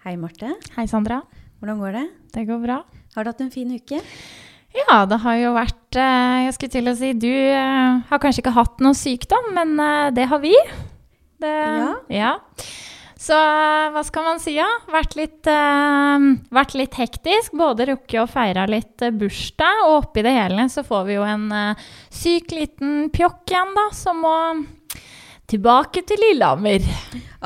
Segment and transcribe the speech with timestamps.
[0.00, 0.54] Hei, Marte.
[0.78, 1.18] Hei, Sandra.
[1.60, 2.02] Hvordan går det?
[2.32, 2.76] Det går bra.
[3.12, 3.98] Har du hatt en fin uke?
[4.72, 8.40] Ja, det har jo vært eh, Jeg skulle til å si Du eh, har kanskje
[8.40, 10.54] ikke hatt noe sykdom, men eh, det har vi.
[11.42, 11.90] Det, Ja.
[12.16, 12.32] ja.
[13.20, 14.70] Så hva skal man si, ja?
[14.88, 15.18] Vært
[16.48, 17.52] vært litt hektisk.
[17.60, 21.44] Både rukket å feire litt bursdag, og oppi det hele så får vi jo en
[22.08, 24.32] syk liten pjokk igjen, da, som må
[25.50, 26.84] tilbake til Lillehammer.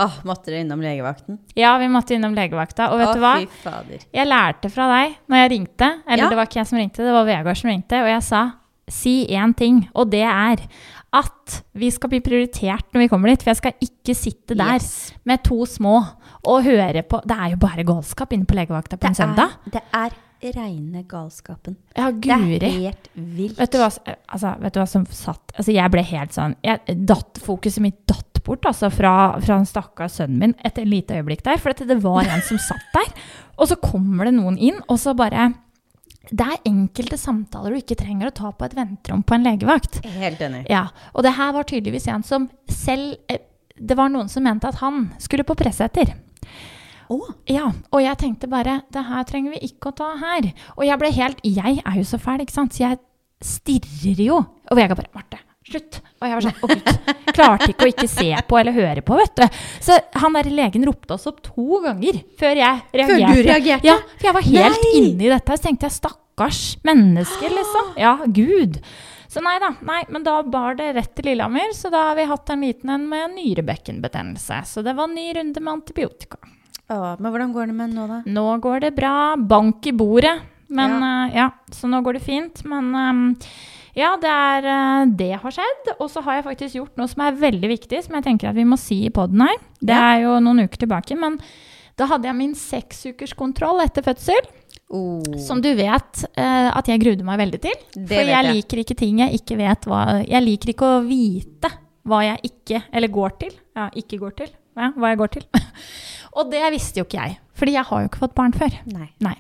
[0.05, 1.39] Åh, måtte dere innom legevakten?
[1.57, 2.91] Ja, vi måtte innom legevakta.
[2.93, 3.35] Og vet Å, du hva?
[3.43, 4.03] fy fader.
[4.15, 6.29] Jeg lærte fra deg når jeg ringte, eller Ja.
[6.33, 8.43] det var ikke jeg som ringte, det var Vegard som ringte, og jeg sa
[8.91, 10.67] si én ting, og det er
[11.15, 13.41] at vi skal bli prioritert når vi kommer dit.
[13.43, 15.13] For jeg skal ikke sitte der Yes.
[15.25, 15.95] med to små
[16.45, 19.55] og høre på Det er jo bare galskap inne på legevakta på en søndag.
[19.67, 20.11] Er, det er
[20.53, 21.77] reine galskapen.
[21.97, 23.59] Ja, Det er helt vilt.
[23.59, 23.89] Vet du, hva,
[24.29, 28.01] altså, vet du hva som satt Altså, jeg ble helt sånn jeg, datt, Fokuset mitt
[28.11, 31.57] datt bort altså, fra, fra den stakkars sønnen min et lite øyeblikk der.
[31.63, 33.13] For at det var en som satt der.
[33.57, 35.53] Og så kommer det noen inn, og så bare
[36.29, 40.03] Det er enkelte samtaler du ikke trenger å ta på et venterom på en legevakt.
[40.05, 40.67] Helt enig.
[40.69, 43.41] Ja, Og det her var tydeligvis en som selv eh,
[43.79, 46.15] Det var noen som mente at han skulle på Presseter.
[47.13, 47.19] Å,
[47.51, 50.47] Ja, og jeg tenkte bare Det her trenger vi ikke å ta her.
[50.79, 52.73] Og jeg ble helt Jeg er jo så fæl, ikke sant?
[52.77, 53.01] Så jeg
[53.45, 54.39] stirrer jo.
[54.71, 55.99] Og Vegard bare Marte, slutt.
[56.23, 57.15] Og jeg var sånn Å, gud.
[57.35, 59.59] Klarte ikke å ikke se på eller høre på, vet du.
[59.85, 63.11] Så han der legen ropte oss opp to ganger før jeg reagerte.
[63.11, 63.89] Før du reagerte?
[63.91, 64.93] Ja, for jeg var helt Nei!
[65.03, 65.59] inne i dette.
[65.59, 67.93] Så tenkte jeg stakkars menneske, liksom.
[68.01, 68.79] Ja, gud.
[69.35, 69.73] Så nei da.
[69.83, 72.93] Nei, men da bar det rett til Lillehammer, så da har vi hatt en liten
[72.95, 74.61] en med nyrebekkenbetennelse.
[74.71, 76.39] Så det var ny runde med antibiotika.
[76.93, 78.19] Å, men hvordan går det med den nå, da?
[78.29, 79.13] Nå går det bra.
[79.41, 80.35] Bank i bordet.
[80.75, 81.13] Men Ja.
[81.29, 82.65] uh, ja, så nå går det fint.
[82.69, 83.23] Men um,
[83.97, 85.95] ja, det, er, uh, det har skjedd.
[85.99, 88.59] Og så har jeg faktisk gjort noe som er veldig viktig, som jeg tenker at
[88.59, 89.57] vi må si i poden her.
[89.81, 90.11] Det Ja.
[90.17, 91.39] er jo noen uker tilbake, men
[91.97, 94.45] da hadde jeg min seksukerskontroll etter fødsel.
[94.95, 95.23] Oh.
[95.41, 97.79] Som du vet uh, at jeg grudde meg veldig til.
[97.97, 98.53] Det For jeg jeg.
[98.59, 101.71] liker ikke ting jeg ikke vet hva Jeg liker ikke å vite
[102.05, 103.55] hva jeg ikke Eller går til.
[103.75, 104.51] Ja, ikke går til.
[104.77, 105.47] Ja, hva jeg går til.
[106.35, 107.39] og det visste jo ikke jeg.
[107.55, 108.73] Fordi jeg har jo ikke fått barn før.
[108.91, 109.09] Nei.
[109.23, 109.37] Nei.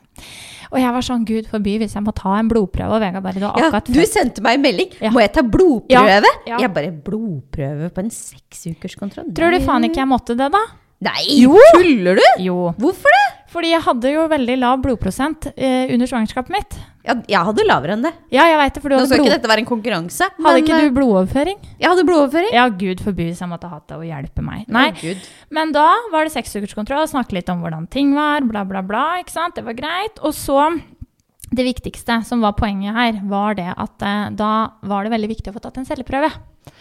[0.70, 2.94] Og jeg var sånn, gud forby hvis jeg må ta en blodprøve.
[2.96, 4.94] Og Vegard bare, Ja, du sendte meg en melding.
[5.02, 5.10] Ja.
[5.14, 6.30] Må jeg ta blodprøve?
[6.46, 6.60] Ja, ja.
[6.62, 9.32] Jeg bare Blodprøve på en seksukerskontroll?
[9.34, 10.62] Tror du faen ikke jeg måtte det, da?
[11.04, 11.58] Nei, Jo.
[11.74, 12.24] tuller du?
[12.46, 12.58] Jo.
[12.80, 13.24] Hvorfor det?
[13.54, 16.76] Fordi jeg hadde jo veldig lav blodprosent eh, under svangerskapet mitt.
[17.04, 18.10] Ja, jeg hadde lavere enn det.
[18.32, 20.28] Ja, jeg vet det, for du Nå hadde, skal ikke dette være en konkurranse.
[20.32, 21.60] hadde men, ikke eh, du blodoverføring?
[21.82, 22.54] Jeg hadde blodoverføring.
[22.56, 24.64] Ja, gud forby hvis jeg måtte hatt det og hjelpe meg.
[24.72, 25.28] Nei, Oh.
[25.54, 29.04] Men da var det seksukerskontroll, snakke litt om hvordan ting var, bla, bla, bla.
[29.20, 29.58] ikke sant?
[29.58, 30.18] Det var greit.
[30.24, 30.80] Og så
[31.54, 35.52] Det viktigste, som var poenget her, var det at eh, da var det veldig viktig
[35.52, 36.32] å få tatt en celleprøve.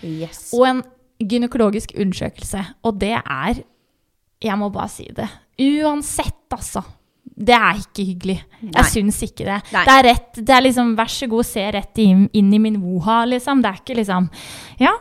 [0.01, 0.47] Yes.
[0.55, 0.81] Og en
[1.21, 2.63] gynekologisk undersøkelse.
[2.87, 3.61] Og det er
[4.43, 5.29] Jeg må bare si det.
[5.63, 6.83] Uansett, altså.
[7.23, 8.35] Det er ikke hyggelig.
[8.61, 8.73] Nei.
[8.75, 9.59] Jeg syns ikke det.
[9.73, 9.83] Nei.
[9.87, 12.77] Det er rett, det er liksom vær så god, se rett inn, inn i min
[12.83, 13.63] woha, liksom.
[13.63, 14.29] Det er ikke liksom
[14.83, 14.93] Ja.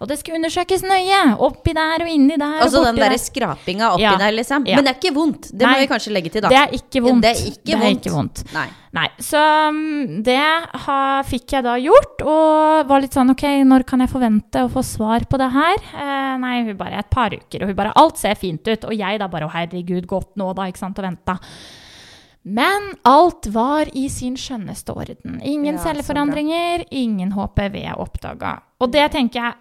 [0.00, 1.20] Og det skal undersøkes nøye.
[1.38, 2.58] Oppi der og inni der.
[2.64, 3.24] Altså og den derre der der.
[3.24, 4.16] skrapinga oppi Ja.
[4.20, 4.66] der, liksom.
[4.66, 4.76] Ja.
[4.76, 5.50] Men det er ikke vondt.
[5.52, 5.80] Det må Nei.
[5.80, 6.48] vi kanskje legge til, da.
[6.48, 7.22] Det er ikke vondt.
[7.22, 8.04] Det er ikke vondt.
[8.06, 8.44] ikke vondt.
[8.54, 8.68] Nei.
[8.96, 10.38] Nei, så um, det
[10.86, 14.70] ha, fikk jeg da gjort, og var litt sånn OK, når kan jeg forvente å
[14.72, 15.76] få svar på det her?
[15.92, 18.84] Eh, nei, hun bare et par uker, og hun bare Alt ser fint ut.
[18.88, 21.36] Og jeg da bare Å, herregud, godt nå, da, ikke sant, og venta.
[22.48, 25.40] Men alt var i sin skjønneste orden.
[25.44, 28.60] Ingen Ja, celleforandringer, ingen HPV oppdaga.
[28.80, 29.54] Og det tenker jeg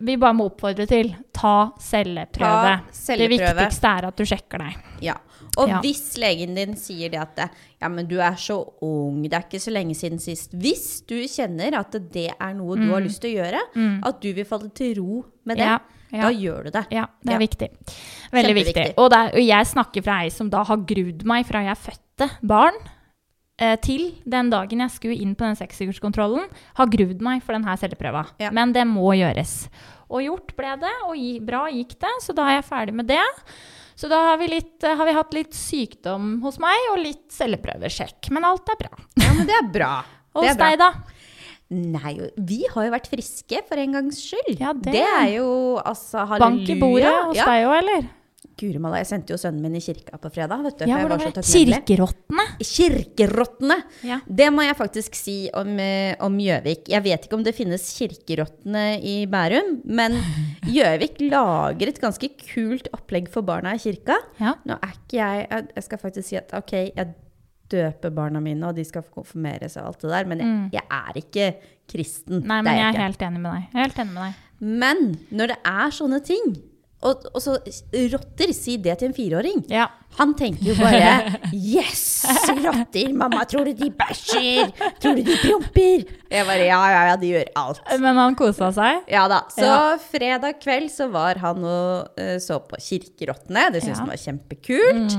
[0.00, 1.10] vi bare må oppfordre til.
[1.36, 2.76] Ta celleprøve.
[2.86, 3.28] Ta celleprøve.
[3.38, 4.78] Det viktigste er at du sjekker deg.
[5.04, 5.14] Ja.
[5.58, 5.80] Og Ja.
[5.82, 7.48] hvis legen din sier det at det,
[7.82, 8.56] ja, men du er så
[8.86, 12.76] ung, det er ikke så lenge siden sist Hvis du kjenner at det er noe
[12.76, 13.60] du har lyst til å gjøre,
[14.06, 15.80] at du vil falle til ro med det, Mm.
[16.12, 16.22] Ja, ja.
[16.22, 16.86] da gjør du det.
[16.92, 17.68] Ja, det er viktig.
[18.32, 18.94] Veldig viktig.
[18.98, 21.76] Og, det er, og jeg snakker fra ei som da har grudd meg fra jeg
[21.76, 22.74] fødte barn,
[23.84, 26.46] til den dagen jeg skulle inn på den seksukerskontrollen,
[26.78, 28.24] har grudd meg for denne celleprøva.
[28.40, 28.52] Ja.
[28.56, 29.68] Men det må gjøres.
[30.10, 33.22] Og gjort ble det, og bra gikk det, så da er jeg ferdig med det.
[34.00, 37.26] Så da har vi, litt, eh, har vi hatt litt sykdom hos meg, og litt
[37.36, 38.30] celleprøvesjekk.
[38.32, 38.94] Men alt er bra.
[39.20, 39.90] Ja, men det er bra.
[40.32, 40.94] Og hos deg, da?
[41.70, 44.56] Nei, vi har jo vært friske for en gangs skyld.
[44.58, 46.48] Ja, det- er jo altså halleluja.
[46.48, 47.46] Bank i bordet hos ja.
[47.46, 48.08] deg òg, eller?
[48.60, 50.88] Guri malla, jeg sendte jo sønnen min i kirka på fredag, vet du.
[50.88, 51.78] Ja, for jeg var så det?
[51.86, 52.46] Kirkerottene?
[52.60, 53.76] Kirkerottene!
[54.06, 54.20] Ja.
[54.26, 56.90] Det må jeg faktisk si om, eh, om Gjøvik.
[56.92, 60.18] Jeg vet ikke om det finnes kirkerottene i Bærum, men
[60.74, 64.18] Gjøvik lager et ganske kult opplegg for barna i kirka.
[64.40, 64.54] Ja.
[64.68, 67.14] Nå er ikke jeg Jeg skal faktisk si at ok, jeg
[67.70, 71.20] døper barna mine, og de skal konfirmeres og alt det der, men jeg, jeg er
[71.20, 71.50] ikke
[71.90, 72.40] kristen.
[72.42, 72.48] Mm.
[72.50, 73.68] Nei, men jeg jeg er helt enig med deg.
[73.70, 74.46] Jeg er helt enig med deg.
[74.60, 74.98] Men
[75.30, 76.50] når det er sånne ting,
[77.00, 77.54] Og, og så
[78.12, 79.62] rotter, si det til en fireåring.
[79.72, 79.86] Ja.
[80.18, 82.26] Han tenker jo bare Yes!
[82.60, 83.12] Rotter!
[83.16, 84.68] Mamma, tror du de bæsjer?
[85.00, 86.02] Tror du de promper?
[86.28, 87.80] Jeg bare Ja, ja, ja, de gjør alt.
[88.02, 89.06] Men han kosa seg.
[89.08, 89.38] Ja da.
[89.54, 89.78] Så Ja.
[90.02, 93.68] fredag kveld så var han og eh, så på Kirkerottene.
[93.72, 94.02] Det syntes Ja.
[94.02, 95.16] han var kjempekult.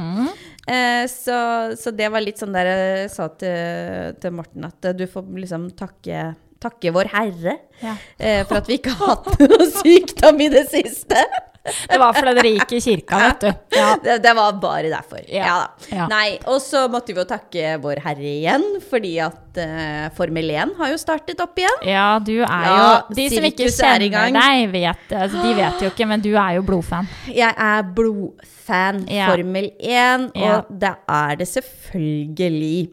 [0.70, 1.40] Eh, så,
[1.82, 5.26] så det var litt sånn der jeg sa til, til Morten at eh, du får
[5.48, 6.28] liksom takke,
[6.62, 7.96] takke Vår Herre Ja.
[8.22, 11.26] eh, for at vi ikke har hatt noe sykdom i det siste.
[11.62, 13.50] Det var dere gikk i kirka, vet du.
[13.78, 13.92] Ja.
[14.02, 15.20] Det, det var bare derfor.
[15.30, 15.44] Ja.
[15.46, 15.58] Ja.
[15.62, 15.90] da.
[15.96, 16.08] Ja.
[16.10, 20.74] Nei, og så måtte vi jo takke Vår Herre igjen, fordi at uh, Formel 1
[20.80, 21.86] har jo startet opp igjen.
[21.86, 25.86] ja, du er Ja, jo De som ikke er kjenner deg, vet altså, De vet
[25.86, 27.10] jo ikke, men du er jo blodfan.
[27.30, 29.04] Jeg er blodfan.
[29.12, 32.90] Formel 1, og da er det selvfølgelig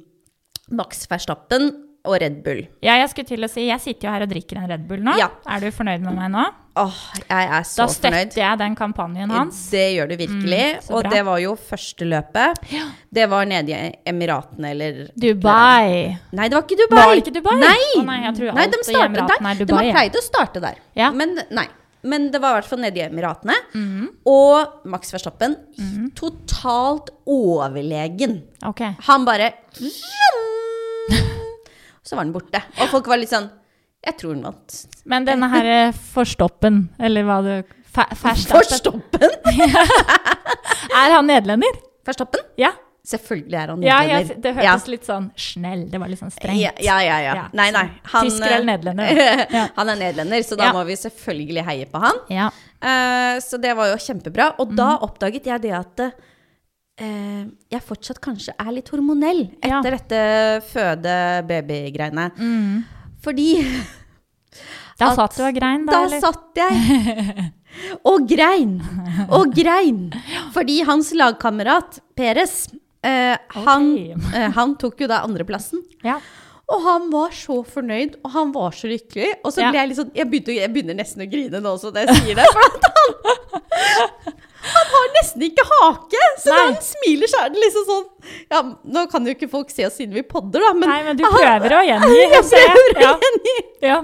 [0.77, 1.71] Max Verstappen
[2.07, 2.63] og Red Bull.
[2.85, 5.03] Ja, jeg skulle til å si, jeg sitter jo her og drikker en Red Bull
[5.05, 5.17] nå.
[5.21, 5.29] Ja.
[5.51, 6.45] Er du fornøyd med meg nå?
[6.79, 7.91] Åh, jeg er så fornøyd.
[7.91, 8.37] Da støtter fornøyd.
[8.39, 9.59] jeg den kampanjen hans.
[9.73, 10.61] Det gjør du virkelig.
[10.77, 12.63] Mm, og det var jo første løpet.
[13.19, 16.15] Det var nede i Emiratene, eller Dubai.
[16.39, 17.01] Nei, det var ikke Dubai.
[17.01, 17.57] Var det ikke Dubai?
[17.65, 19.43] Nei, oh, nei, jeg tror nei de, startet, der.
[19.43, 19.67] Er Dubai.
[19.67, 20.81] de har pleid å starte der.
[20.99, 21.11] Ja.
[21.17, 21.67] Men nei.
[22.09, 23.57] Men det var i hvert fall nede i Emiratene.
[23.75, 24.05] Mhm.
[24.31, 25.57] Og Max Verstappen
[26.17, 28.45] totalt overlegen.
[28.71, 28.95] Okay.
[29.09, 29.51] Han bare
[32.09, 32.63] Så var den borte.
[32.81, 33.51] Og folk var litt sånn
[34.07, 34.77] Jeg tror den vant.
[35.11, 37.55] Men denne her eh, forstoppen, eller hva du
[37.99, 38.53] Verstappen.
[38.55, 39.31] Forstoppen!
[40.99, 41.79] Er han nederlender?
[42.07, 42.45] Forstoppen?
[42.61, 42.73] Ja.
[43.09, 44.35] Selvfølgelig er han ja nederlender.
[44.35, 46.61] jeg, det hørtes litt sånn snell Det var litt sånn strengt.
[46.61, 47.19] Ja, ja, ja.
[47.25, 47.45] ja.
[47.57, 48.01] Nei, Nei, nei.
[48.13, 49.21] Tysker eller nederlender,
[49.59, 49.63] Ja.
[49.79, 50.73] han er nederlender, så da Ja.
[50.77, 52.21] må vi selvfølgelig heie på han.
[52.33, 52.51] Ja.
[52.85, 54.51] Eh, så det var jo kjempebra.
[54.61, 55.03] Og da Mhm.
[55.09, 56.11] oppdaget jeg det at eh,
[56.99, 59.79] jeg fortsatt kanskje er litt hormonell Ja.
[59.79, 60.23] etter dette
[60.73, 62.25] føde-baby-greiene.
[62.39, 62.85] Mm.
[63.23, 63.49] Fordi
[64.99, 65.93] Da At- satt du og grein, da?
[65.93, 66.21] da eller?
[66.21, 67.53] satt jeg
[68.11, 68.73] og grein
[69.31, 70.01] og grein.
[70.57, 72.65] Fordi hans lagkamerat Peres,
[73.07, 73.87] eh, han,
[74.35, 75.85] eh, han tok jo da andreplassen.
[76.03, 76.19] Ja.
[76.69, 79.31] Og han var så fornøyd, og han var så lykkelig.
[79.47, 79.71] Og så Ja.
[79.71, 80.29] ble jeg litt sånn jeg
[80.75, 82.45] begynner nesten å grine nå også, da jeg sier det.
[82.51, 86.23] For at han, han har nesten ikke hake!
[86.43, 88.07] Så når han smiler, så er det liksom sånn
[88.51, 88.63] Ja,
[88.97, 91.25] nå kan jo ikke folk se oss siden vi podder, da, men Nei, men du
[91.25, 92.23] prøver å gjengi.
[92.35, 93.13] Jeg prøver å Ja.
[93.23, 93.57] gjengi.
[93.87, 94.01] Ja.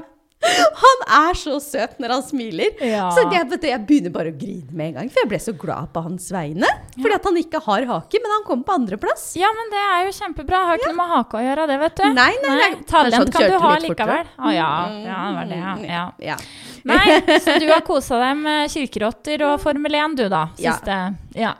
[0.85, 2.75] Han er så søt når han smiler.
[2.85, 3.06] Ja.
[3.14, 5.41] Så jeg, vet du, jeg begynner bare å grine med en gang, for jeg ble
[5.43, 6.69] så glad på hans vegne.
[6.99, 9.26] Fordi at han ikke har hake, men han kom på andreplass.
[9.41, 10.62] ja, men det er jo kjempebra.
[10.69, 12.05] Har ikke noe med hake å gjøre, det, vet du.
[12.19, 12.70] Nei, nei, nei.
[12.91, 14.31] Talent kan du ha likevel.
[14.38, 14.70] Å ja.
[15.08, 15.75] ja, det var det, ja.
[15.88, 16.05] ja.
[16.35, 16.38] Ja.
[16.85, 20.46] Nei, så du har kosa deg med kirkerotter og Formel 1, du, da?
[20.61, 20.76] Ja.
[20.76, 20.99] Siste.
[21.41, 21.55] Ja.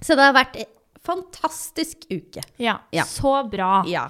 [0.00, 0.70] Så det har vært en
[1.04, 2.42] fantastisk uke.
[2.56, 2.78] ja.
[2.94, 3.04] Ja.
[3.08, 3.82] Så bra.
[3.88, 4.08] Ja.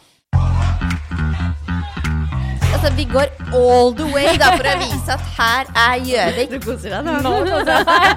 [2.80, 6.48] Altså, vi går all the way da, for å vise at her er Gjøvik.
[6.54, 7.12] Du koser deg Nå
[7.44, 8.08] koser jeg meg.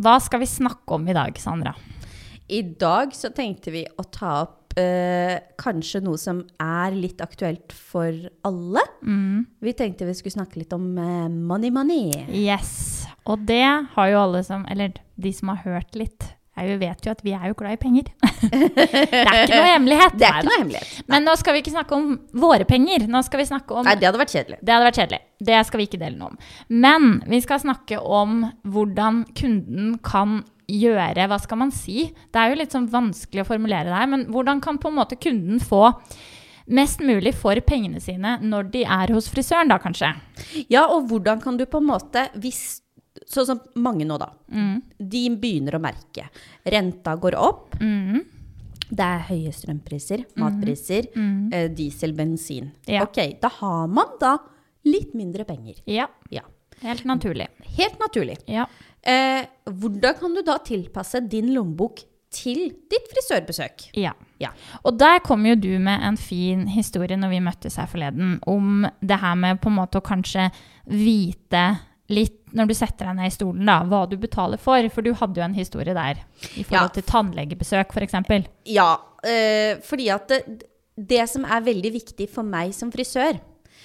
[0.00, 1.74] Hva skal vi snakke om i dag, Sandra?
[2.48, 7.68] I dag så tenkte vi å ta opp eh, kanskje noe som er litt aktuelt
[7.76, 8.16] for
[8.48, 8.80] alle.
[9.60, 12.16] Vi tenkte vi skulle snakke litt om eh, money money.
[12.32, 13.04] Yes.
[13.28, 13.60] Og det
[13.92, 16.32] har jo alle som Eller de som har hørt litt,
[16.64, 18.06] jo, vet jo at vi er jo glad i penger.
[18.50, 20.16] det er ikke noe hemmelighet.
[20.16, 20.92] Det er ikke noe hemmelighet.
[21.12, 23.04] Men nå skal vi ikke snakke om våre penger.
[23.12, 24.58] Nå skal vi snakke om Nei, det hadde vært kjedelig.
[24.62, 25.20] Det hadde vært kjedelig.
[25.50, 26.38] Det skal vi ikke dele noe om.
[26.86, 32.08] Men vi skal snakke om hvordan kunden kan gjøre Hva skal man si?
[32.32, 34.96] Det er jo litt sånn vanskelig å formulere det her, men hvordan kan på en
[34.96, 35.92] måte kunden få
[36.66, 40.10] mest mulig for pengene sine når de er hos frisøren, da kanskje?
[40.72, 42.80] Ja, og hvordan kan du på en måte, hvis
[43.26, 44.30] Sånn som mange nå, da.
[44.98, 46.28] De begynner å merke.
[46.64, 47.74] Renta går opp.
[47.80, 48.20] Mm.
[48.86, 51.48] Det er høye strømpriser, matpriser, mm.
[51.74, 52.68] diesel, bensin.
[52.86, 53.02] Ja.
[53.02, 54.36] Ok, da har man da
[54.86, 55.80] litt mindre penger.
[55.90, 56.42] Ja, Ja.
[56.82, 57.48] helt naturlig.
[57.78, 58.36] Helt naturlig.
[58.46, 58.66] Ja.
[59.02, 63.88] Eh, hvordan kan du da tilpasse din lommebok til ditt frisørbesøk?
[63.96, 64.12] Ja.
[64.38, 64.50] Ja.
[64.84, 68.86] Og der kom jo du med en fin historie når vi møttes her forleden, om
[69.00, 70.50] det her med på en måte å kanskje
[70.86, 71.78] vite
[72.12, 74.86] litt når du setter deg ned i stolen, da, hva du betaler for.
[74.94, 76.22] For du hadde jo en historie der
[76.56, 76.94] i forhold Ja.
[76.96, 78.48] til tannlegebesøk, f.eks.
[78.72, 78.88] Ja,
[79.26, 80.40] øh, fordi at det,
[80.96, 83.38] det som er veldig viktig for meg som frisør,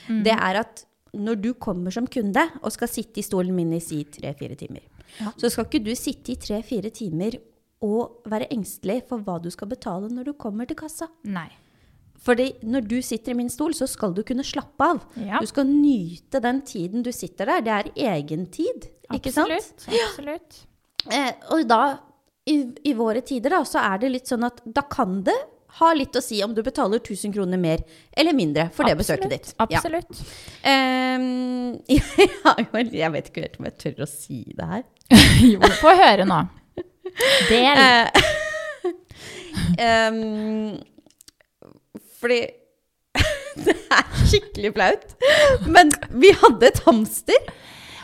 [0.07, 3.79] det er at når du kommer som kunde og skal sitte i stolen min i
[3.83, 4.81] si tre-fire timer,
[5.19, 5.31] Ja.
[5.37, 7.35] så skal ikke du sitte i tre-fire timer
[7.83, 11.07] og være engstelig for hva du skal betale når du kommer til kassa.
[11.25, 11.49] Nei.
[12.21, 15.01] Fordi når du sitter i min stol, så skal du kunne slappe av.
[15.17, 15.39] Ja.
[15.41, 17.63] Du skal nyte den tiden du sitter der.
[17.65, 19.53] Det er egentid, ikke sant?
[19.55, 20.03] Absolutt.
[20.05, 20.59] Absolutt.
[21.09, 21.81] Eh, og da,
[22.45, 25.37] i, i våre tider, da, så er det litt sånn at da kan det
[25.79, 27.83] ha litt å si om du betaler 1000 kroner mer
[28.17, 29.53] eller mindre for det besøket ditt.
[29.55, 29.67] Ja.
[29.69, 30.21] Absolutt.
[30.61, 30.77] Ja.
[31.11, 34.83] Um, jeg vet ikke helt om jeg tør å si det her.
[35.53, 36.37] Jo, få høre nå.
[37.49, 37.79] Del.
[37.81, 38.91] Uh,
[39.81, 40.75] ehm,
[42.21, 42.41] fordi
[43.65, 45.01] Det er skikkelig flaut.
[45.67, 45.89] Men
[46.21, 47.49] vi hadde et hamster.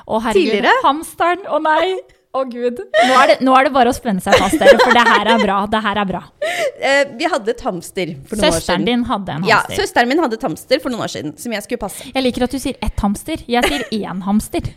[0.08, 0.74] Å herregud, tidligere.
[0.84, 1.46] hamsteren.
[1.48, 1.98] Å nei.
[2.36, 2.82] Å gud.
[2.84, 5.30] Nå er, det, nå er det bare å spenne seg fast, dere, for det her
[5.32, 5.62] er bra.
[5.72, 6.20] Det her er bra.
[6.78, 8.60] Eh, vi hadde et hamster for noen år siden.
[8.60, 9.72] Søsteren din hadde en hamster.
[9.74, 12.12] Ja, søsteren min hadde et hamster for noen år siden som jeg skulle passe.
[12.12, 13.42] Jeg liker at du sier ett hamster.
[13.50, 14.70] Jeg sier én hamster.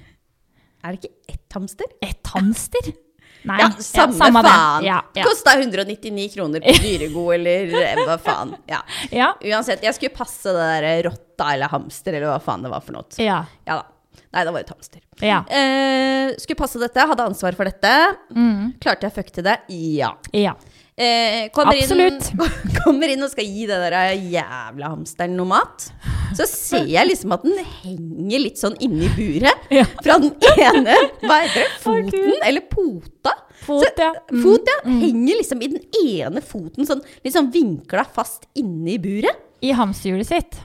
[0.80, 1.90] Er det ikke ett hamster?
[2.06, 2.92] Ett hamster?
[3.48, 3.60] Nei.
[3.62, 4.84] Ja, samme, samme faen.
[4.84, 5.24] Ja, ja.
[5.24, 8.52] Kosta 199 kroner på Dyregod, eller eh, hva faen.
[8.68, 8.82] Ja.
[9.14, 9.30] Ja.
[9.52, 12.98] Uansett, jeg skulle passe det der rotta eller hamster, eller hva faen det var for
[12.98, 13.08] noe.
[13.22, 13.42] Ja.
[13.68, 13.86] Ja da.
[14.30, 15.00] Nei, det var et hamster.
[15.26, 15.40] ja.
[15.50, 17.90] Eh, skulle passe dette, hadde ansvar for dette.
[18.36, 18.76] Mm.
[18.82, 19.56] Klarte jeg fuck til det?
[19.74, 20.12] Ja.
[20.36, 20.52] ja.
[21.00, 21.78] Eh, kommer.
[21.80, 22.18] Inn,
[22.82, 25.86] kommer inn og skal gi det der jævla hamsteren noe mat.
[26.36, 29.64] Så ser jeg liksom at den henger litt sånn inni buret.
[29.80, 29.86] Ja.
[30.02, 31.68] Fra den ene Hva heter det?
[31.82, 32.34] Foten?
[32.46, 33.32] Eller pota?
[33.64, 34.10] Fot, Så- ja.
[34.32, 34.42] Mm.
[34.44, 34.78] Fot, ja.
[34.90, 39.46] Henger liksom i den ene foten, sånn, litt sånn vinkla fast inni buret.
[39.64, 40.56] I hamsterhjulet sitt.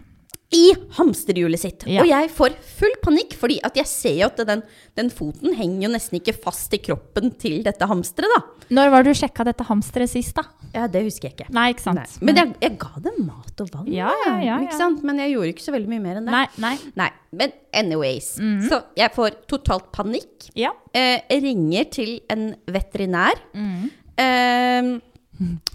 [0.56, 1.84] I hamsterhjulet sitt.
[1.90, 2.04] Ja.
[2.04, 4.62] Og jeg får full panikk, fordi at jeg ser jo at den,
[4.96, 8.68] den foten henger jo nesten ikke fast i kroppen til dette hamsteret, da.
[8.76, 10.46] Når var du sjekka dette hamsteret sist, da?
[10.76, 11.50] Ja, det husker jeg ikke.
[11.56, 12.02] Nei, ikke sant?
[12.02, 12.28] Nei.
[12.30, 13.90] Men jeg, jeg ga det mat og vann.
[13.94, 15.04] Ja, ja, ja, Ikke sant?
[15.08, 16.34] Men jeg gjorde ikke så veldig mye mer enn det.
[16.36, 16.76] Nei, nei.
[17.00, 18.30] Nei, Men anyways.
[18.42, 18.64] Mhm.
[18.72, 20.50] Så jeg får totalt panikk.
[20.60, 20.74] Ja.
[20.96, 23.40] Eh, ringer til en veterinær.
[23.56, 23.92] Mhm.
[24.26, 24.96] Eh,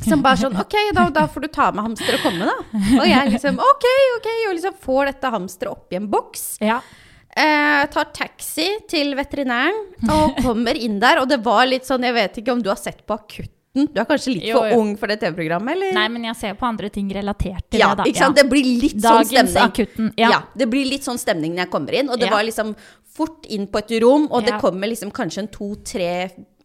[0.06, 2.56] som bare sånn Ok, da, da får du ta med hamster og komme, da.
[3.00, 3.86] Og jeg liksom Ok,
[4.16, 4.28] ok.
[4.48, 6.44] Og liksom får dette hamsteret oppi en boks.
[6.64, 6.80] Ja.
[7.30, 9.76] Eh, tar taxi til veterinæren
[10.10, 11.20] og kommer inn der.
[11.22, 13.86] Og det var litt sånn Jeg vet ikke om du har sett på Akutten?
[13.94, 15.92] Du er kanskje litt Jo, for ung for det TV-programmet, eller?
[15.94, 18.08] Nei, men jeg ser på andre ting relatert til Ja, det, da.
[18.10, 18.34] ikke sant?
[18.40, 19.68] Det blir litt sånn Dagens stemning.
[19.68, 20.08] Akutten.
[20.18, 20.30] Ja.
[20.34, 20.40] Ja.
[20.58, 22.10] det blir litt sånn stemning når jeg kommer inn.
[22.10, 22.34] Og det Ja.
[22.34, 22.72] var liksom
[23.14, 26.10] fort inn på et rom, og det kommer liksom kanskje en to-tre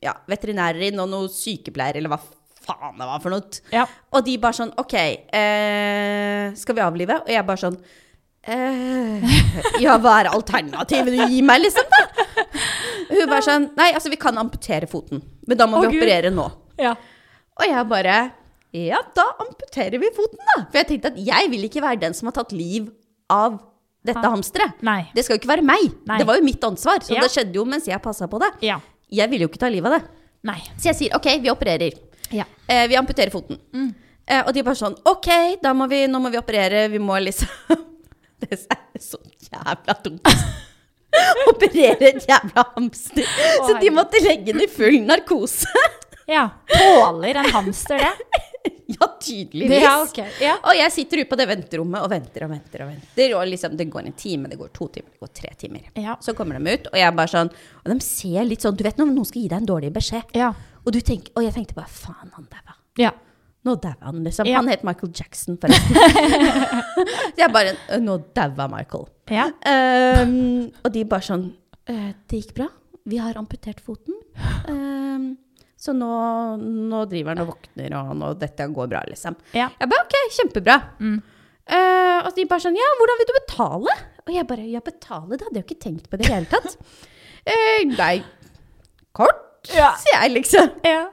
[0.02, 2.20] ja, veterinærer inn, og noen sykepleiere, eller hva
[2.66, 3.62] faen det var for noe.
[3.74, 3.86] Ja.
[4.14, 7.20] Og de bare sånn Ok, eh, skal vi avlive?
[7.24, 7.78] Og jeg bare sånn
[8.44, 9.36] eh,
[9.84, 11.86] Ja, hva er alternativet du gir meg, liksom?
[11.92, 12.02] da?
[13.10, 16.02] Hun bare sånn Nei, altså, vi kan amputere foten, men da må Å, vi Gud.
[16.04, 16.50] operere nå.
[16.82, 16.96] ja.
[17.56, 18.16] Og jeg bare
[18.76, 20.66] Ja, da amputerer vi foten, da.
[20.68, 22.90] For jeg tenkte at jeg vil ikke være den som har tatt liv
[23.32, 23.62] av
[24.06, 24.34] dette Ah.
[24.36, 24.82] hamsteret.
[25.16, 25.86] Det skal jo ikke være meg.
[26.06, 26.18] Nei.
[26.20, 27.00] Det var jo mitt ansvar.
[27.02, 27.22] Så Ja.
[27.24, 28.52] det skjedde jo mens jeg passa på det.
[28.68, 28.82] Ja.
[29.10, 30.10] Jeg ville jo ikke ta livet av det.
[30.44, 30.60] Nei.
[30.78, 31.96] Så jeg sier OK, vi opererer.
[32.34, 32.46] Ja.
[32.68, 33.60] Eh, vi amputerer foten.
[34.26, 35.30] Eh, og de er bare sånn OK,
[35.78, 36.88] må vi, nå må vi operere.
[36.90, 37.52] Vi må liksom
[38.42, 40.28] Det er så jævla dumt.
[41.50, 43.30] Operere et jævla hamster.
[43.64, 45.70] så de måtte legge den i full narkose.
[46.36, 46.50] ja.
[46.68, 48.42] Tåler en hamster det?
[48.86, 49.82] ja, tydeligvis.
[49.82, 50.30] Ja, okay.
[50.42, 50.58] Ja.
[50.68, 52.84] Og jeg sitter ute på det venterommet og venter og venter.
[52.86, 55.54] Og venter Og liksom, det går en time, det går to timer, det går tre
[55.64, 55.90] timer.
[55.96, 56.18] Ja.
[56.22, 57.52] Så kommer de ut, og jeg bare sånn
[57.84, 60.36] Og de ser litt sånn Du vet når noen skal gi deg en dårlig beskjed,
[60.38, 60.54] Ja.
[60.86, 62.76] Og, du tenker, og jeg tenkte bare Faen, han daua.
[63.02, 63.12] Ja.
[63.66, 64.46] Nå daua han, liksom.
[64.46, 64.60] Ja.
[64.62, 65.98] Han het Michael Jackson, forresten.
[67.40, 67.72] Jeg bare
[68.04, 69.08] Nå daua Michael.
[69.34, 69.48] ja.
[69.66, 71.48] Um, og de bare sånn
[71.90, 72.68] «Eh, Det gikk bra.
[73.10, 74.14] Vi har amputert foten.
[74.70, 75.36] Um,
[75.78, 76.08] så nå,
[76.62, 79.36] nå driver han og våkner, og nå, dette går bra, liksom.
[79.54, 79.68] Ja.
[79.82, 80.78] Jeg bare OK, kjempebra.
[81.02, 81.20] Mm.
[81.66, 83.94] Uh, og de bare sånn Ja, hvordan vil du betale?
[84.28, 85.34] Og jeg bare Ja, betale?
[85.38, 86.78] Det hadde jeg jo ikke tenkt på i det hele tatt.
[87.50, 88.16] uh, nei,
[89.18, 89.94] kort, Ja.
[90.02, 90.70] sier jeg liksom.
[90.86, 91.06] ja.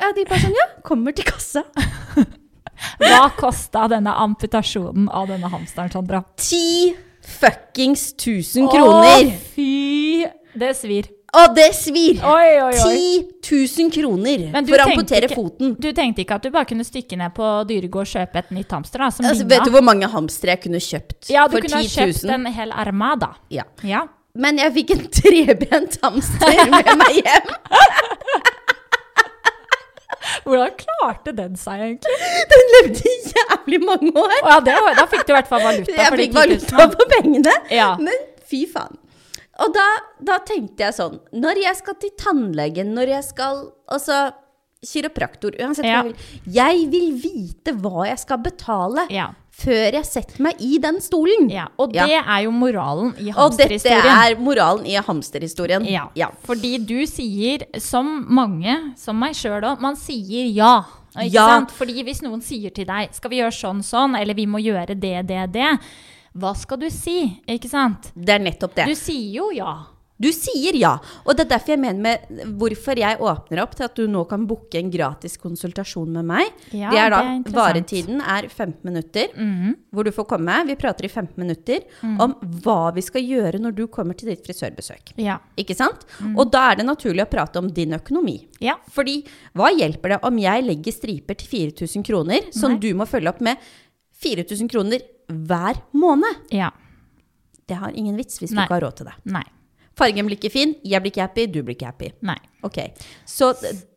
[0.00, 1.64] Ja, de bare sånn Ja, kommer til kassa.
[3.00, 6.22] Hva kosta denne amputasjonen av denne hamsteren, Sandra?
[6.40, 9.26] Ti fuckings tusen kroner.
[9.28, 10.24] Å, fy!
[10.56, 11.10] Det svir.
[11.36, 12.22] Å, det svir!
[12.26, 12.94] Oi, oi, oi.
[13.44, 15.74] 10 000 kroner for å amputere ikke- foten.
[15.78, 18.72] Du tenkte ikke at du bare kunne stikke ned på Dyregård og kjøpe et nytt
[18.74, 18.98] hamster?
[19.04, 21.82] da, Altså, vet du hvor mange hamstere jeg kunne kjøpt Ja, du for kunne ha
[21.84, 22.34] 10 kjøpt 000?
[22.34, 23.34] en hel armada.
[23.52, 23.62] Ja.
[23.84, 24.06] Ja.
[24.40, 27.50] Men jeg fikk en trebent hamster med meg hjem.
[30.44, 32.16] Hvordan klarte den seg egentlig?
[32.50, 34.34] Den levde jævlig mange år.
[34.40, 36.76] Oh, ja, det, da fikk du i hvert fall valuta Jeg for de fikk valuta
[36.80, 36.92] 000.
[36.96, 37.54] for pengene.
[37.72, 37.90] Ja.
[38.00, 38.98] Men fy faen.
[39.60, 39.86] Og da,
[40.24, 43.58] da tenkte jeg sånn Når jeg skal til tannlegen, når jeg skal
[43.92, 44.20] Altså
[44.80, 46.28] kiropraktor, uansett hva jeg vil.
[46.56, 49.26] Jeg vil vite hva jeg skal betale Ja.
[49.60, 51.50] Før jeg setter meg i den stolen.
[51.52, 51.66] ja.
[51.78, 52.06] Og Ja.
[52.06, 53.98] det er jo moralen i hamsterhistorien.
[53.98, 55.84] Og dette er moralen i hamsterhistorien.
[55.86, 56.08] Ja.
[56.16, 56.28] ja.
[56.44, 60.84] Fordi du sier, som mange, som meg sjøl òg, man sier ja.
[61.16, 61.46] Ikke Ja.
[61.58, 61.70] sant?
[61.74, 64.94] Fordi hvis noen sier til deg 'skal vi gjøre sånn, sånn', eller 'vi må gjøre
[64.98, 65.78] det, det, det',
[66.38, 67.40] hva skal du si?
[67.48, 68.12] Ikke sant?
[68.16, 68.86] Det er nettopp det.
[68.86, 69.86] Du sier jo ja.
[70.20, 70.98] Du sier ja.
[71.24, 74.26] Og det er derfor jeg mener med hvorfor jeg åpner opp til at du nå
[74.28, 76.50] kan booke en gratis konsultasjon med meg.
[76.76, 77.54] Ja, det er da det er.
[77.56, 79.74] Varetiden er 15 minutter, Mhm.
[79.94, 80.58] hvor du får komme.
[80.66, 82.20] Vi prater i 15 minutter Mm.
[82.20, 85.14] om hva vi skal gjøre når du kommer til ditt frisørbesøk.
[85.16, 85.38] Ja.
[85.56, 86.04] Ikke sant?
[86.20, 86.36] Mm.
[86.38, 88.46] Og da er det naturlig å prate om din økonomi.
[88.60, 88.74] ja.
[88.90, 89.24] Fordi
[89.56, 92.78] hva hjelper det om jeg legger striper til 4000 kroner, som Nei.
[92.78, 93.56] du må følge opp med
[94.22, 95.00] 4000 kroner
[95.30, 96.36] hver måned?
[96.50, 96.70] Ja.
[97.66, 99.14] Det har ingen vits hvis du ikke har råd til det.
[99.24, 99.44] Nei.
[100.00, 102.08] Fargen blir ikke fin, jeg blir ikke happy, du blir ikke happy.
[102.24, 102.38] Nei.
[102.64, 102.76] Ok,
[103.24, 103.54] Så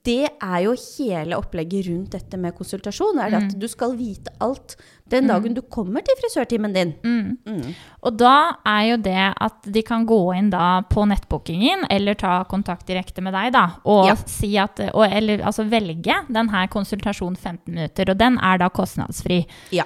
[0.07, 3.47] det er jo hele opplegget rundt dette med konsultasjon, er det Mm.
[3.49, 4.75] at du skal vite alt
[5.09, 6.93] den dagen du kommer til frisørtimen din.
[7.03, 7.37] Mm.
[7.45, 7.73] Mm.
[8.03, 12.43] Og da er jo det at de kan gå inn da på nettbookingen, eller ta
[12.45, 14.15] kontakt direkte med deg, da, og Ja.
[14.15, 18.69] si at og, Eller altså velge den her konsultasjon 15 minutter, og den er da
[18.69, 19.45] kostnadsfri.
[19.71, 19.83] Ja.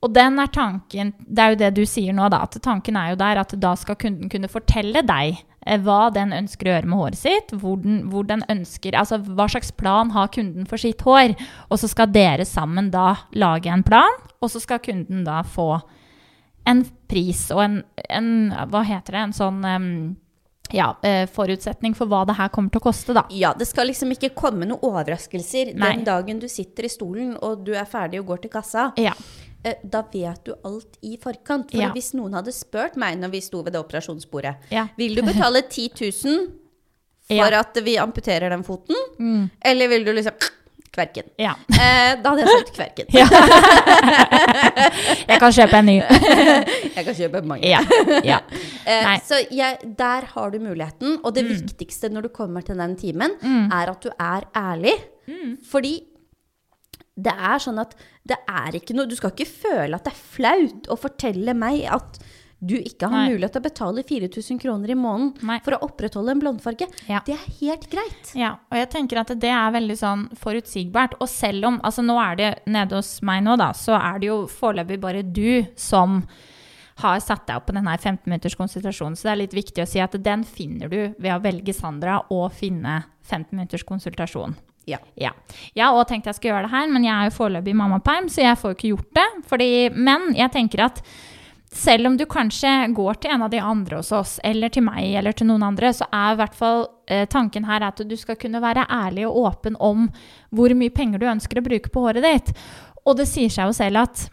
[0.00, 2.42] Og den er tanken Det er jo det du sier nå, da.
[2.42, 5.38] At tanken er jo der at da skal kunden kunne fortelle deg
[5.84, 7.52] hva den ønsker å gjøre med håret sitt.
[7.52, 11.34] Hvor den, hvor den ønsker Altså hva slags plan har kunden for sitt hår?
[11.68, 15.74] Og så skal dere sammen da lage en plan, og så skal kunden da få
[16.68, 17.76] en pris og en,
[18.08, 18.32] en
[18.72, 19.26] Hva heter det?
[19.28, 19.90] En sånn em,
[20.72, 23.24] ja, eh, forutsetning for hva det her kommer til å koste, da.
[23.30, 25.92] Ja, det skal liksom ikke komme noen overraskelser Nei.
[25.96, 28.92] den dagen du sitter i stolen og du er ferdig og går til kassa.
[28.96, 29.12] Ja.
[29.64, 31.70] Eh, Da vet du alt i forkant.
[31.72, 31.90] For Ja.
[31.92, 34.86] hvis noen hadde spurt meg når vi sto ved det operasjonsbordet Ja.
[34.96, 35.90] Vil du betale 10
[36.24, 36.48] 000
[37.28, 38.96] for at vi amputerer den foten?
[39.18, 39.50] Mm.
[39.60, 40.32] Eller vil du liksom
[40.98, 41.30] kverken?
[41.38, 41.54] ja.
[41.78, 43.06] Eh, da hadde jeg sagt kverken.
[43.14, 43.26] Ja.
[45.28, 45.96] Jeg kan kjøpe en ny.
[46.96, 47.68] Jeg kan kjøpe mange.
[47.70, 47.80] Ja.
[48.26, 48.40] ja.
[48.88, 51.18] Eh, så jeg, der har du muligheten.
[51.22, 51.50] Og det Mm.
[51.58, 53.34] viktigste når du kommer til den timen,
[53.68, 54.94] er at du er ærlig.
[55.28, 55.58] Mm.
[55.70, 55.92] Fordi
[57.18, 57.92] det er sånn at
[58.28, 61.84] det er ikke noe Du skal ikke føle at det er flaut å fortelle meg
[61.92, 62.16] at
[62.58, 63.28] du ikke har Nei.
[63.30, 65.60] mulighet til å betale 4000 kroner i måneden Nei.
[65.62, 66.88] for å opprettholde en blondfarge.
[67.06, 67.20] Ja.
[67.26, 68.32] Det er helt greit.
[68.34, 71.14] Ja, og jeg tenker at det er veldig sånn forutsigbart.
[71.22, 74.26] Og selv om Altså, nå er det nede hos meg nå, da, så er det
[74.32, 76.24] jo foreløpig bare du som
[76.98, 79.14] har satt deg opp på denne 15 minutters konsultasjonen.
[79.16, 82.18] Så det er litt viktig å si at den finner du ved å velge Sandra
[82.34, 84.56] og finne 15 minutters konsultasjon.
[84.88, 84.98] Ja.
[85.14, 85.30] Ja.
[85.76, 88.28] Jeg har òg tenkt jeg skal gjøre det her, men jeg er jo foreløpig mammaperm,
[88.32, 89.26] så jeg får jo ikke gjort det.
[89.50, 91.02] Fordi, men jeg tenker at
[91.74, 95.12] selv om du kanskje går til en av de andre hos oss, eller til meg
[95.20, 98.38] eller til noen andre, så er i hvert fall eh, tanken her at du skal
[98.40, 100.08] kunne være ærlig og åpen om
[100.48, 102.56] hvor mye penger du ønsker å bruke på håret ditt.
[103.04, 104.28] Og det sier seg jo selv at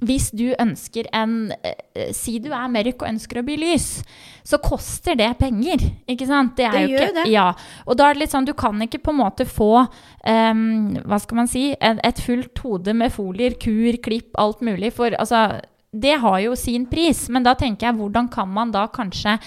[0.00, 4.00] hvis du ønsker en eh, Si du er mørk og ønsker å bli lys,
[4.46, 5.82] så koster det penger.
[6.08, 6.54] Ikke sant?
[6.56, 7.26] Det jo gjør ikke, det.
[7.30, 7.50] Ja.
[7.84, 10.62] Og da er det litt sånn, du kan ikke på en måte få um,
[11.04, 11.66] Hva skal man si?
[11.76, 14.94] Et, et fullt hode med folier, kur, klipp, alt mulig.
[14.96, 15.60] For altså
[15.92, 17.26] Det har jo sin pris.
[17.28, 19.38] Men da tenker jeg, hvordan kan man da kanskje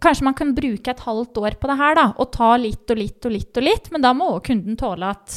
[0.00, 2.96] Kanskje man kan bruke et halvt år på det her, da, og ta litt og
[2.96, 5.34] litt og litt og litt, men da må også kunden tåle at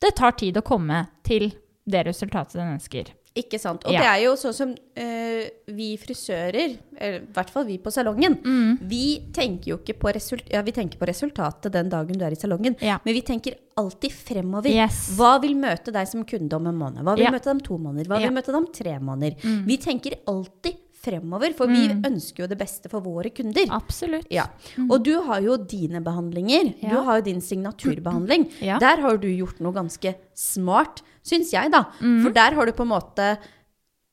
[0.00, 1.50] det tar tid å komme til
[1.84, 3.10] det resultatet den ønsker.
[3.34, 3.84] Ikke sant.
[3.86, 4.00] Og Ja.
[4.00, 8.36] det er jo sånn som uh, vi frisører, eller i hvert fall vi på salongen,
[8.44, 8.78] Mm.
[8.86, 10.12] vi tenker jo ikke på,
[10.52, 12.98] ja, vi tenker på resultatet den dagen du er i salongen, Ja.
[13.04, 14.68] men vi tenker alltid fremover.
[14.68, 15.16] Yes.
[15.16, 17.02] Hva vil møte deg som kunde om en måned?
[17.02, 17.30] Hva vil Ja.
[17.30, 18.06] møte deg om to måneder?
[18.06, 18.30] Hva vil Ja.
[18.30, 18.34] Mm.
[18.34, 19.66] møte deg om tre måneder?
[19.66, 23.66] Vi tenker alltid fremover, for vi ønsker jo det beste for våre kunder.
[23.70, 24.26] Absolutt.
[24.30, 24.44] Ja.
[24.88, 26.74] Og du har jo dine behandlinger.
[26.80, 28.50] Du har jo din signaturbehandling.
[28.60, 28.78] Ja.
[28.78, 31.84] Der har du gjort noe ganske smart, syns jeg, da.
[32.00, 32.20] Mm.
[32.24, 33.26] For der har du på en måte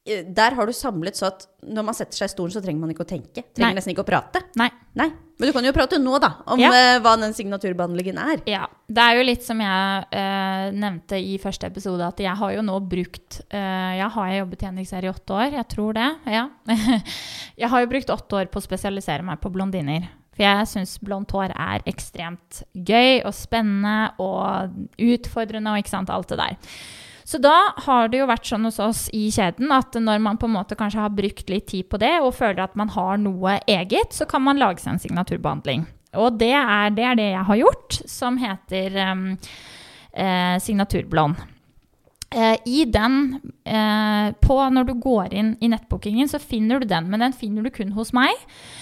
[0.06, 2.82] eh, Der har du samlet så at når man setter seg i stolen, så trenger
[2.82, 3.44] man ikke å tenke.
[3.54, 3.78] Trenger Nei.
[3.78, 4.42] nesten ikke å prate.
[4.58, 4.70] Nei.
[4.98, 5.10] Nei.
[5.40, 6.70] Men du kan jo prate nå, da, om Ja.
[6.76, 8.42] eh, hva den signaturbehandlingen er.
[8.50, 8.66] Ja.
[8.88, 12.64] Det er jo litt som jeg eh, nevnte i første episode, at jeg har jo
[12.66, 16.10] nå brukt eh, Jeg har jobbet i NXR i åtte år, jeg tror det.
[16.28, 16.46] Ja.
[17.62, 20.10] jeg har jo brukt åtte år på å spesialisere meg på blondiner.
[20.36, 26.12] For jeg syns blondt hår er ekstremt gøy og spennende og utfordrende og ikke sant,
[26.12, 26.76] alt det der.
[27.30, 30.48] Så da har det jo vært sånn hos oss i kjeden at når man på
[30.50, 33.60] en måte kanskje har brukt litt tid på det, og føler at man har noe
[33.70, 35.86] eget, så kan man lage seg en signaturbehandling.
[36.18, 39.28] Og det er det, er det jeg har gjort, som heter um,
[40.10, 41.38] eh, signaturblond.
[42.30, 47.08] Eh, I den, eh, på når du går inn i nettbookingen, så finner du den,
[47.10, 48.36] men den finner du kun hos meg.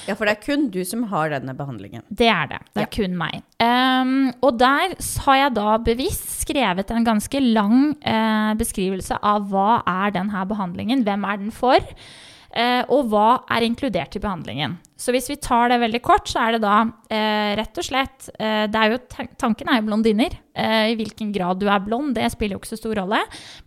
[0.07, 2.03] Ja, for det er kun du som har denne behandlingen.
[2.09, 2.59] Det er det.
[2.75, 3.39] Det er kun meg.
[3.63, 9.81] Um, og der har jeg da bevisst skrevet en ganske lang eh, beskrivelse av hva
[9.87, 11.79] er denne behandlingen, hvem er den for,
[12.89, 14.77] og hva er inkludert i behandlingen?
[14.97, 16.77] Så hvis vi tar det veldig kort, så er det da
[17.13, 18.97] eh, rett og slett eh, det er jo,
[19.37, 20.33] Tanken er jo blondiner.
[20.57, 23.19] Eh, I hvilken grad du er blond, det spiller jo ikke så stor rolle.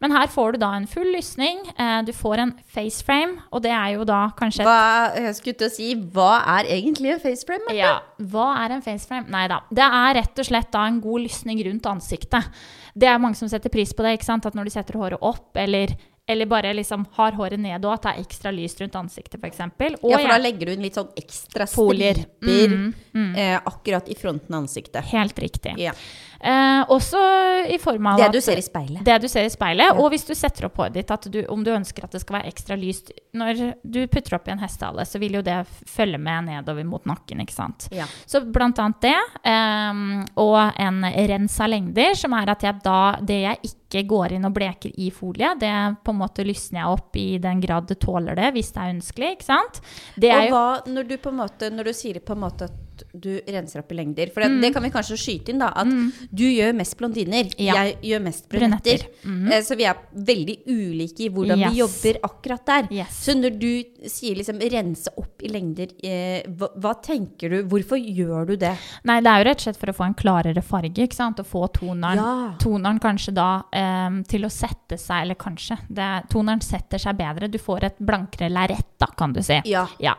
[0.03, 1.63] Men her får du da en full lysning.
[1.77, 5.71] Eh, du får en faceframe, og det er jo da kanskje Hva, jeg skulle til
[5.71, 7.63] å si, hva er egentlig en faceframe?
[7.71, 7.79] frame?
[7.79, 7.95] ja,
[8.35, 9.31] Hva er en faceframe?
[9.31, 9.63] Nei da.
[9.71, 12.51] Det er rett og slett da en god lysning rundt ansiktet.
[12.99, 14.19] Det er mange som setter pris på det.
[14.19, 14.51] ikke sant?
[14.51, 15.95] At når de setter håret opp, eller,
[16.27, 19.59] eller bare liksom har håret ned, og at det er ekstra lyst rundt ansiktet, f.eks.
[19.59, 19.71] Ja,
[20.03, 22.27] for da legger du inn litt sånn ekstra striper
[22.71, 23.35] Mm, mm.
[23.37, 25.05] Eh, akkurat i fronten av ansiktet.
[25.11, 25.75] Helt riktig.
[25.79, 25.93] Ja.
[26.41, 27.21] Eh, også
[27.69, 29.05] i form av Det at- du ser i speilet.
[29.05, 29.87] Det du ser i speilet.
[29.93, 29.93] Ja.
[30.01, 32.41] Og hvis du setter opp håret ditt, at du, om du ønsker at det skal
[32.41, 36.19] være ekstra lyst Når du putter opp i en hestehale, så vil jo det følge
[36.19, 37.89] med nedover mot nakken, ikke sant.
[37.93, 38.07] Ja.
[38.27, 43.17] Så blant annet det, Eh, og en rens av lengder, som er at jeg da,
[43.23, 46.87] det jeg ikke går inn og bleker i folie, det på en måte lysner jeg
[46.87, 49.81] opp i den grad det tåler det, hvis det er ønskelig, ikke sant.
[50.19, 52.90] Det Og hva, når du på en måte, når du sier på en måte at
[53.13, 55.89] du renser opp i lengder, for det, det kan vi kanskje skyte inn da, at
[56.31, 57.65] du gjør mest blondiner, Mm.
[57.65, 57.75] Ja.
[57.85, 59.07] jeg gjør mest brunetter.
[59.25, 62.89] Eh, Så vi er veldig ulike i hvordan vi jobber akkurat der.
[62.93, 63.17] Yes.
[63.27, 67.99] Så når du sier liksom rense opp i lengder, eh, hva, hva tenker du, hvorfor
[67.99, 68.77] gjør du det?
[69.05, 71.39] Nei, det er jo rett og slett for å få en klarere farge, ikke sant?
[71.41, 72.55] Å få toneren, Ja.
[72.59, 77.49] toneren kanskje da em, til å sette seg, eller kanskje, det, toneren setter seg bedre.
[77.51, 79.61] Du får et blankere lerret da, kan du si.
[79.65, 79.87] Ja.
[79.99, 80.15] Ja.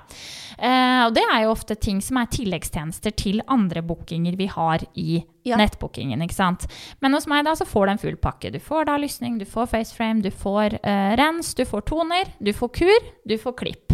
[0.60, 4.80] Eh, og det er jo ofte ting som er tilleggstjenester til andre bookinger vi har
[4.96, 5.58] i Ja.
[5.58, 6.68] nettbookingen, ikke sant.
[7.02, 8.52] Men hos meg da så får du en full pakke.
[8.52, 12.52] Du får da lysning, du får faceframe, du får uh, rens, du får toner, du
[12.54, 13.94] får kur, du får klipp.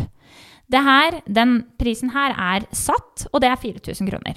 [0.70, 4.36] Det her, den prisen her er satt, og det er 4000 kroner.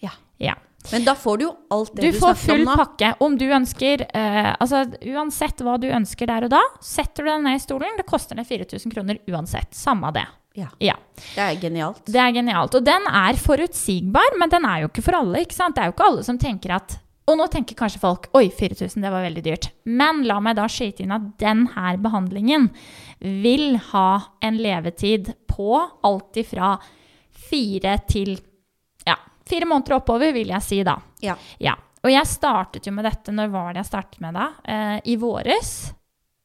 [0.00, 0.10] Ja.
[0.38, 0.54] Ja.
[0.92, 2.76] Men da får du jo alt det Du du, får snakker full om nå.
[2.78, 7.30] pakke om du ønsker uh, Altså uansett hva du ønsker der og da, setter du
[7.32, 7.96] deg ned i stolen.
[7.98, 9.74] Det koster deg 4000 kroner uansett.
[9.74, 10.24] Samme det.
[10.58, 10.94] Ja, Ja.
[11.34, 12.02] det er genialt.
[12.10, 12.74] Det er genialt.
[12.74, 15.44] Og den er forutsigbar, men den er jo ikke for alle.
[15.44, 15.76] ikke sant?
[15.76, 19.02] Det er jo ikke alle som tenker at Og nå tenker kanskje folk oi, 4000,
[19.04, 19.66] det var veldig dyrt.
[19.84, 22.70] Men la meg da skyte inn at denne behandlingen
[23.20, 24.06] vil ha
[24.40, 25.74] en levetid på
[26.08, 26.70] alt ifra
[27.50, 28.38] fire til
[29.06, 30.96] ja, fire måneder oppover, vil jeg si da.
[31.20, 31.36] Ja.
[31.60, 31.74] Ja.
[32.02, 34.48] Og jeg startet jo med dette Når var det jeg startet med da?
[34.64, 35.92] Eh, I våres?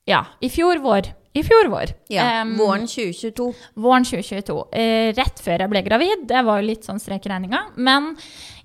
[0.10, 1.14] Ja, i fjor vår.
[1.34, 1.94] I fjor vår.
[2.14, 2.42] ja.
[2.44, 3.48] um, Våren 2022.
[3.82, 4.58] Våren 2022.
[4.70, 6.28] Uh, rett før jeg ble gravid.
[6.30, 7.64] Det var jo litt sånn strek i regninga.
[7.76, 8.12] Men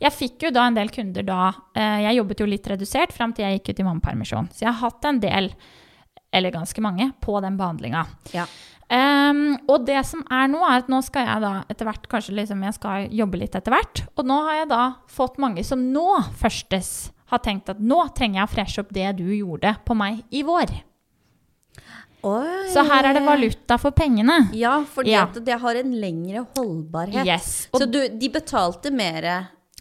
[0.02, 1.42] jeg fikk jo da en del kunder da
[1.78, 4.48] Uh, Jeg jobbet jo litt redusert fram til jeg gikk ut i mammapermisjon.
[4.50, 5.52] Så jeg har hatt en del,
[6.34, 8.02] eller ganske mange, på den behandlinga.
[8.34, 8.48] Ja.
[8.88, 12.34] Um, og det som er nå, er at nå skal jeg da etter hvert kanskje
[12.38, 14.02] liksom jeg skal jobbe litt etter hvert.
[14.16, 16.08] Og nå har jeg da fått mange som nå
[16.40, 20.22] førstes har tenkt at nå trenger jeg å freshe opp det du gjorde på meg
[20.32, 20.72] i vår.
[22.26, 22.68] Oi.
[22.72, 24.48] Så her er det valuta for pengene.
[24.58, 25.26] Ja, fordi Ja.
[25.26, 27.26] det har en lengre holdbarhet.
[27.26, 27.68] Yes.
[27.72, 29.22] Så du, de betalte mer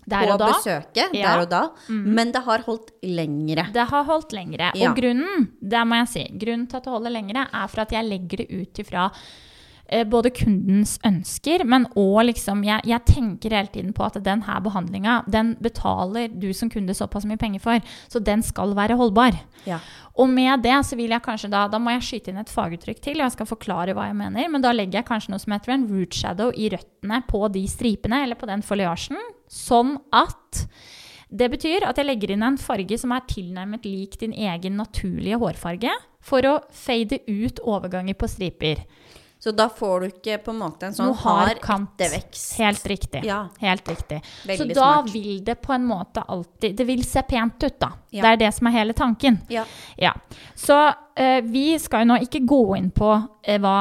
[0.08, 1.36] Der på besøket Ja.
[1.36, 3.66] der og da, men det har holdt lengre.
[3.74, 4.72] Det har holdt lengre.
[4.76, 4.90] Ja.
[4.92, 7.92] Og grunnen, det må jeg si, grunnen til at det holder lengre, er for at
[7.92, 9.12] jeg legger det ut ifra
[10.12, 14.60] både kundens ønsker, men òg liksom jeg, jeg tenker hele tiden på at den her
[14.64, 19.38] behandlinga, den betaler du som kunde såpass mye penger for, så den skal være holdbar.
[19.68, 19.80] Ja.
[20.18, 23.02] Og med det så vil jeg kanskje da Da må jeg skyte inn et faguttrykk
[23.04, 24.50] til, og jeg skal forklare hva jeg mener.
[24.50, 27.64] Men da legger jeg kanskje noe som heter en root shadow i røttene på de
[27.70, 29.20] stripene, eller på den foliasjen,
[29.52, 30.66] sånn at
[31.28, 35.40] det betyr at jeg legger inn en farge som er tilnærmet lik din egen naturlige
[35.42, 35.92] hårfarge,
[36.24, 38.84] for å fade ut overganger på striper.
[39.48, 41.92] Så da får du ikke på en måte en sånn Noe hard hard kant.
[41.96, 42.58] ettervekst.
[42.60, 43.22] Helt riktig.
[43.24, 43.38] Ja.
[43.62, 44.18] Helt riktig.
[44.44, 45.14] Veldig så da smart.
[45.14, 47.94] vil det på en måte alltid Det vil se pent ut, da.
[48.12, 48.26] Ja.
[48.26, 49.38] Det er det som er hele tanken.
[49.48, 49.64] Ja.
[49.96, 50.12] Ja.
[50.52, 50.76] Så
[51.16, 53.78] eh, vi skal jo nå ikke gå inn på eh, hva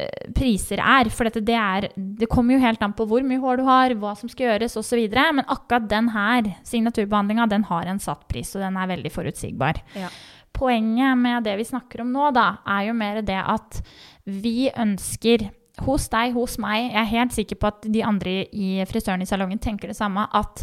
[0.00, 3.42] eh, priser er, for dette, det, er, det kommer jo helt an på hvor mye
[3.44, 5.04] hår du har, hva som skal gjøres osv.
[5.12, 9.84] Men akkurat den her signaturbehandlinga den har en satt pris, og den er veldig forutsigbar.
[9.92, 10.08] Ja.
[10.56, 13.82] Poenget med det vi snakker om nå, da, er jo mer det at
[14.26, 15.50] vi ønsker
[15.84, 19.28] hos deg, hos meg, jeg er helt sikker på at de andre i frisøren i
[19.28, 20.62] salongen tenker det samme, at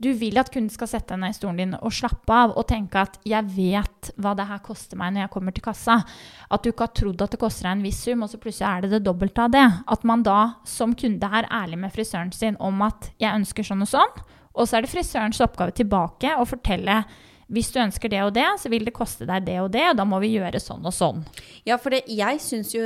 [0.00, 3.02] du vil at kunden skal sette henne i stolen din og slappe av og tenke
[3.02, 6.04] at 'jeg vet hva det her koster meg når jeg kommer til kassa'.
[6.50, 8.68] At du ikke har trodd at det koster deg en viss sum, og så plutselig
[8.68, 9.84] er det det dobbelte av det.
[9.86, 13.82] At man da som kunde er ærlig med frisøren sin om at 'jeg ønsker sånn
[13.82, 14.22] og sånn',
[14.54, 17.04] og så er det frisørens oppgave tilbake å fortelle
[17.48, 19.96] hvis du ønsker det og det, så vil det koste deg det og det, og
[19.98, 21.24] da må vi gjøre sånn og sånn.
[21.68, 22.84] Ja, for det, jeg syns jo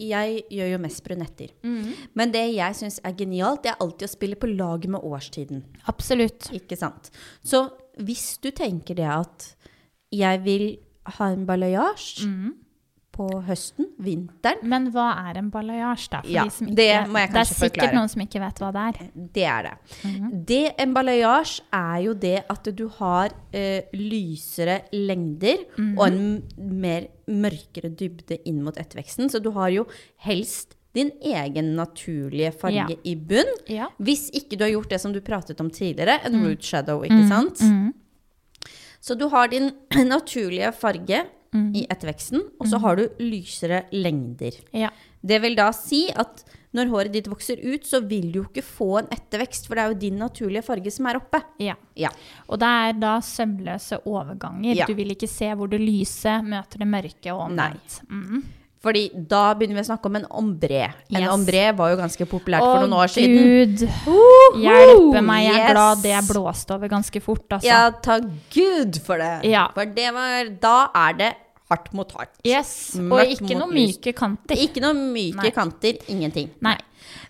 [0.00, 1.50] Jeg gjør jo mest brunetter.
[2.16, 5.60] Men det jeg syns er genialt, det er alltid å spille på lag med årstiden.
[5.92, 6.48] Absolutt.
[6.56, 7.10] Ikke sant?
[7.44, 7.66] Så
[8.00, 9.50] hvis du tenker det at
[10.10, 10.64] jeg vil
[11.18, 12.69] ha en balayage på
[13.20, 14.62] på høsten, vinteren.
[14.72, 16.22] Men hva er en balayage, da?
[16.24, 17.96] Ja, de som det må jeg det er sikkert forklare.
[17.98, 19.10] noen som ikke vet hva det er.
[19.36, 19.74] Det er det.
[20.48, 25.66] Det En balayage er jo det at du har eh, lysere lengder
[25.98, 26.20] og en
[26.80, 29.28] mer mørkere dybde inn mot etterveksten.
[29.30, 29.84] Så du har jo
[30.24, 32.96] helst din egen naturlige farge Ja.
[33.04, 33.52] i bunn.
[33.70, 33.90] Ja.
[34.02, 37.28] Hvis ikke du har gjort det som du pratet om tidligere, en root shadow, ikke
[37.28, 37.60] sant?
[37.60, 37.92] Mm.
[39.00, 39.70] Så du har din
[40.08, 44.52] naturlige farge i etterveksten, og så har du lysere lengder.
[44.72, 44.90] Ja.
[45.20, 48.62] Det vil da si at når håret ditt vokser ut, så vil du jo ikke
[48.62, 51.42] få en ettervekst, for det er jo din naturlige farge som er oppe.
[51.58, 51.74] ja.
[51.98, 52.12] Ja.
[52.46, 54.74] Og det er da sømløse overganger.
[54.78, 54.86] Ja.
[54.86, 58.00] Du vil ikke se hvor det lyse møter det mørke og omvendt.
[58.08, 58.44] Mm.
[58.80, 60.86] Fordi da begynner vi å snakke om en ombre.
[61.12, 61.28] En Yes.
[61.34, 63.76] ombre var jo ganske populært for noen år siden.
[64.08, 64.24] Å
[64.56, 65.72] Gud hjelpe meg, jeg er yes.
[65.74, 67.68] glad det blåste over ganske fort, altså.
[67.68, 69.44] Ja, takk Gud for det.
[69.50, 69.68] Ja.
[69.76, 71.32] For det var Da er det
[71.70, 72.32] hardt mot hardt.
[72.42, 74.56] Yes, Og ikke noen myke kanter.
[74.56, 75.50] Ikke noen myke Nei.
[75.54, 76.50] kanter, ingenting.
[76.64, 76.76] Nei.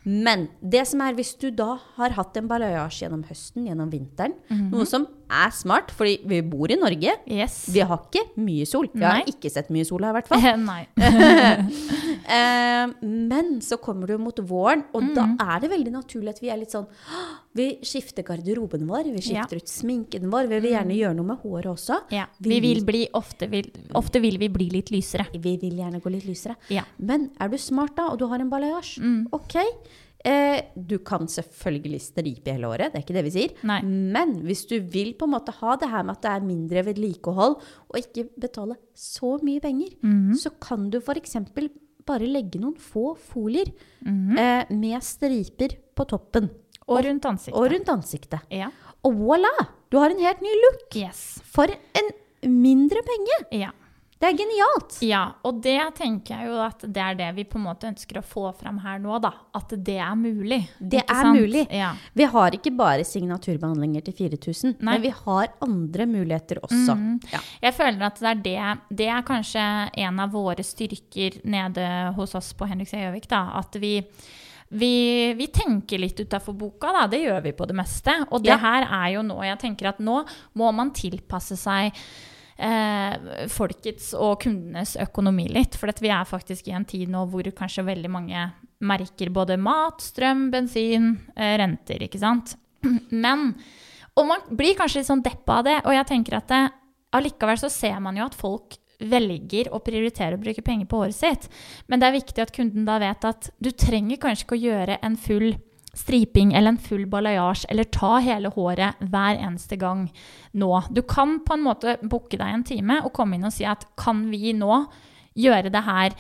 [0.05, 4.35] Men det som er, hvis du da har hatt en balayage gjennom høsten, gjennom vinteren,
[4.51, 4.71] Mhm.
[4.71, 7.67] noe som er smart, fordi vi bor i Norge, Yes.
[7.71, 8.89] vi har ikke mye sol.
[8.93, 10.41] Vi har ikke sett mye sol her, i hvert fall.
[12.31, 15.15] Eh, men så kommer du mot våren, og Mhm.
[15.15, 16.87] da er det veldig naturlig at vi er litt sånn
[17.53, 19.43] Vi skifter garderoben vår, vi Ja.
[19.43, 19.49] Mhm.
[19.49, 20.47] skifter ut sminken vår.
[20.47, 22.03] Vi vil gjerne gjøre noe med håret også.
[22.13, 22.27] Ja.
[22.41, 25.27] Vi vil bli, ofte, vil, ofte vil vi bli litt lysere.
[25.33, 26.55] Vi vil gjerne gå litt lysere.
[26.69, 26.83] Ja.
[27.01, 29.27] Men er du smart da, og du har en balayage, Mm.
[29.33, 29.57] ok.
[30.23, 33.55] Eh, du kan selvfølgelig stripe hele året, det er ikke det vi sier.
[33.65, 33.81] Nei.
[33.83, 36.83] Men hvis du vil på en måte ha det her med at det er mindre
[36.85, 37.55] vedlikehold,
[37.89, 40.35] og ikke betale så mye penger, Mhm.
[40.37, 41.37] så kan du f.eks.
[42.07, 43.73] bare legge noen få folier
[44.05, 44.37] Mhm.
[44.39, 46.51] eh, med striper på toppen
[46.87, 47.55] Og rundt ansiktet.
[47.55, 48.41] og rundt ansiktet.
[48.51, 48.69] Ja.
[49.05, 49.69] Og voilà!
[49.91, 51.41] Du har en helt ny look Yes.
[51.45, 52.11] for en
[52.63, 53.61] mindre penge.
[53.61, 53.71] Ja.
[54.21, 54.99] Det er genialt.
[55.01, 55.21] ja.
[55.49, 58.23] Og det tenker jeg jo at det er det vi på en måte ønsker å
[58.23, 59.31] få fram her nå, da.
[59.57, 60.59] At det er mulig.
[60.79, 61.39] Det er sant?
[61.41, 61.63] mulig.
[61.73, 61.95] Ja.
[62.13, 64.93] Vi har ikke bare signaturbehandlinger til 4000, Nei.
[64.99, 66.95] men vi har andre muligheter også.
[66.99, 67.17] Mhm.
[67.33, 67.41] Ja.
[67.63, 69.65] Jeg føler at det er det Det er kanskje
[70.05, 73.47] en av våre styrker nede hos oss på Henriksen Gjøvik, da.
[73.59, 74.03] At vi
[74.73, 77.07] vi, vi tenker litt utafor boka, da.
[77.11, 78.13] Det gjør vi på det meste.
[78.31, 78.59] Og det Ja.
[78.59, 81.91] her er jo nå Jeg tenker at nå må man tilpasse seg
[82.61, 85.79] eh, folkets og kundenes økonomi litt.
[85.81, 88.49] For vi er faktisk i en tid nå hvor kanskje veldig mange
[88.81, 92.57] merker både mat, strøm, bensin, eh, renter, ikke sant.
[93.11, 93.55] Men
[94.19, 95.77] Og man blir kanskje litt sånn deppa av det.
[95.87, 96.65] Og jeg tenker at det,
[97.17, 101.17] allikevel så ser man jo at folk velger å prioritere å bruke penger på håret
[101.17, 101.47] sitt.
[101.89, 104.99] Men det er viktig at kunden da vet at du trenger kanskje ikke å gjøre
[105.07, 105.55] en full
[105.97, 110.07] striping eller en full balayage eller ta hele håret hver eneste gang
[110.53, 110.73] nå.
[110.91, 113.89] Du kan på en måte booke deg en time og komme inn og si at
[113.99, 114.85] kan vi nå
[115.41, 116.15] gjøre det her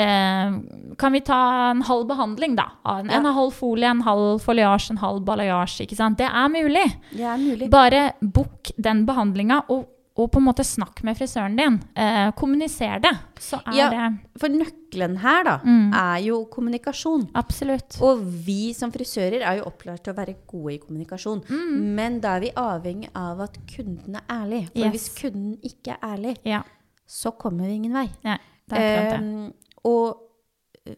[0.00, 0.54] eh,
[1.00, 2.70] Kan vi ta en halv behandling, da?
[2.88, 5.86] En, en halv folie, en halv foliasje, en halv balayage.
[5.86, 6.86] Det er mulig.
[7.12, 7.70] Det er mulig.
[7.72, 9.84] Bare book den behandlinga, og,
[10.16, 11.74] og på en måte snakk med frisøren din.
[11.94, 13.12] Eh, kommuniser det.
[13.38, 13.90] Så er Ja.
[13.90, 15.92] det For nøkkelen her, da, Mm.
[15.92, 17.28] er jo kommunikasjon.
[17.34, 17.98] Absolutt.
[18.00, 21.42] Og vi som frisører er jo opplært til å være gode i kommunikasjon.
[21.48, 21.94] Mm.
[21.94, 24.68] Men da er vi avhengig av at kunden er ærlig.
[24.72, 24.92] For Yes.
[24.92, 26.62] hvis kunden ikke er ærlig, Ja.
[27.06, 28.08] så kommer vi ingen vei.
[28.24, 29.44] Ja, det er klart det.
[29.44, 29.52] Eh,
[29.84, 30.16] og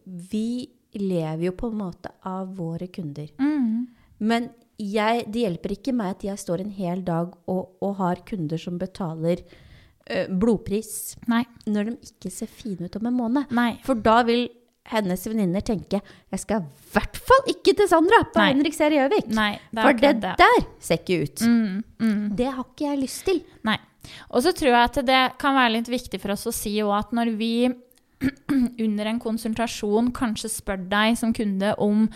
[0.06, 3.28] vi lever jo på en måte av våre kunder.
[3.38, 3.86] Mm.
[4.20, 8.22] Men jeg, det hjelper ikke meg at jeg står en hel dag og, og har
[8.28, 11.42] kunder som betaler ø, blodpris Nei.
[11.66, 13.50] når de ikke ser fine ut om en måned.
[13.58, 13.72] Nei.
[13.86, 14.46] For da vil
[14.88, 18.52] hennes venninner tenke jeg skal i hvert fall ikke til Sandra på Nei.
[18.54, 19.28] Henrik Serie Gjøvik.
[19.74, 20.36] For det det.
[20.40, 21.42] der ser ikke ut.
[21.44, 22.22] Mm, mm.
[22.38, 23.42] Det har ikke jeg lyst til.
[23.68, 23.76] Nei.
[24.30, 26.94] Og så tror jeg at det kan være litt viktig for oss å si òg
[27.02, 27.52] at når vi
[28.86, 32.06] under en konsultasjon kanskje spør deg som kunde om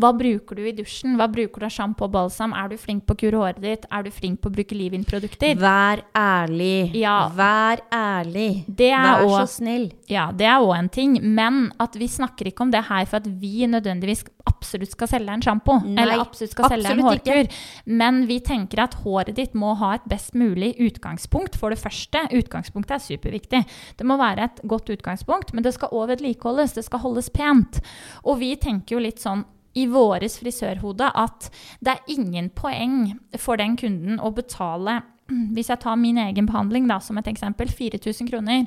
[0.00, 3.04] hva bruker du i dusjen, hva bruker du av sjampo og balsam, er du flink
[3.06, 5.54] på å kure håret ditt, er du flink på å bruke leave-in-produkter?
[5.60, 6.92] Vær ærlig.
[6.98, 7.16] Ja.
[7.36, 8.64] Vær ærlig.
[8.66, 9.90] Det er Vær så snill.
[10.10, 13.20] Ja, det er òg en ting, men at vi snakker ikke om det her for
[13.20, 17.36] at vi nødvendigvis absolutt skal selge en sjampo, eller absolutt skal selge en absolutt ikke.
[17.36, 17.62] hårkur.
[18.00, 21.58] Men vi tenker at håret ditt må ha et best mulig utgangspunkt.
[21.60, 23.62] For det første, utgangspunktet er superviktig.
[23.98, 26.76] Det må være et godt utgangspunkt, men det skal òg vedlikeholdes.
[26.76, 27.80] Det skal holdes pent.
[28.26, 29.44] Og vi tenker jo litt sånn
[29.78, 31.48] i våres frisørhode at
[31.80, 35.00] det er ingen poeng for den kunden å betale
[35.54, 38.66] Hvis jeg tar min egen behandling da, som et eksempel, 4000 kroner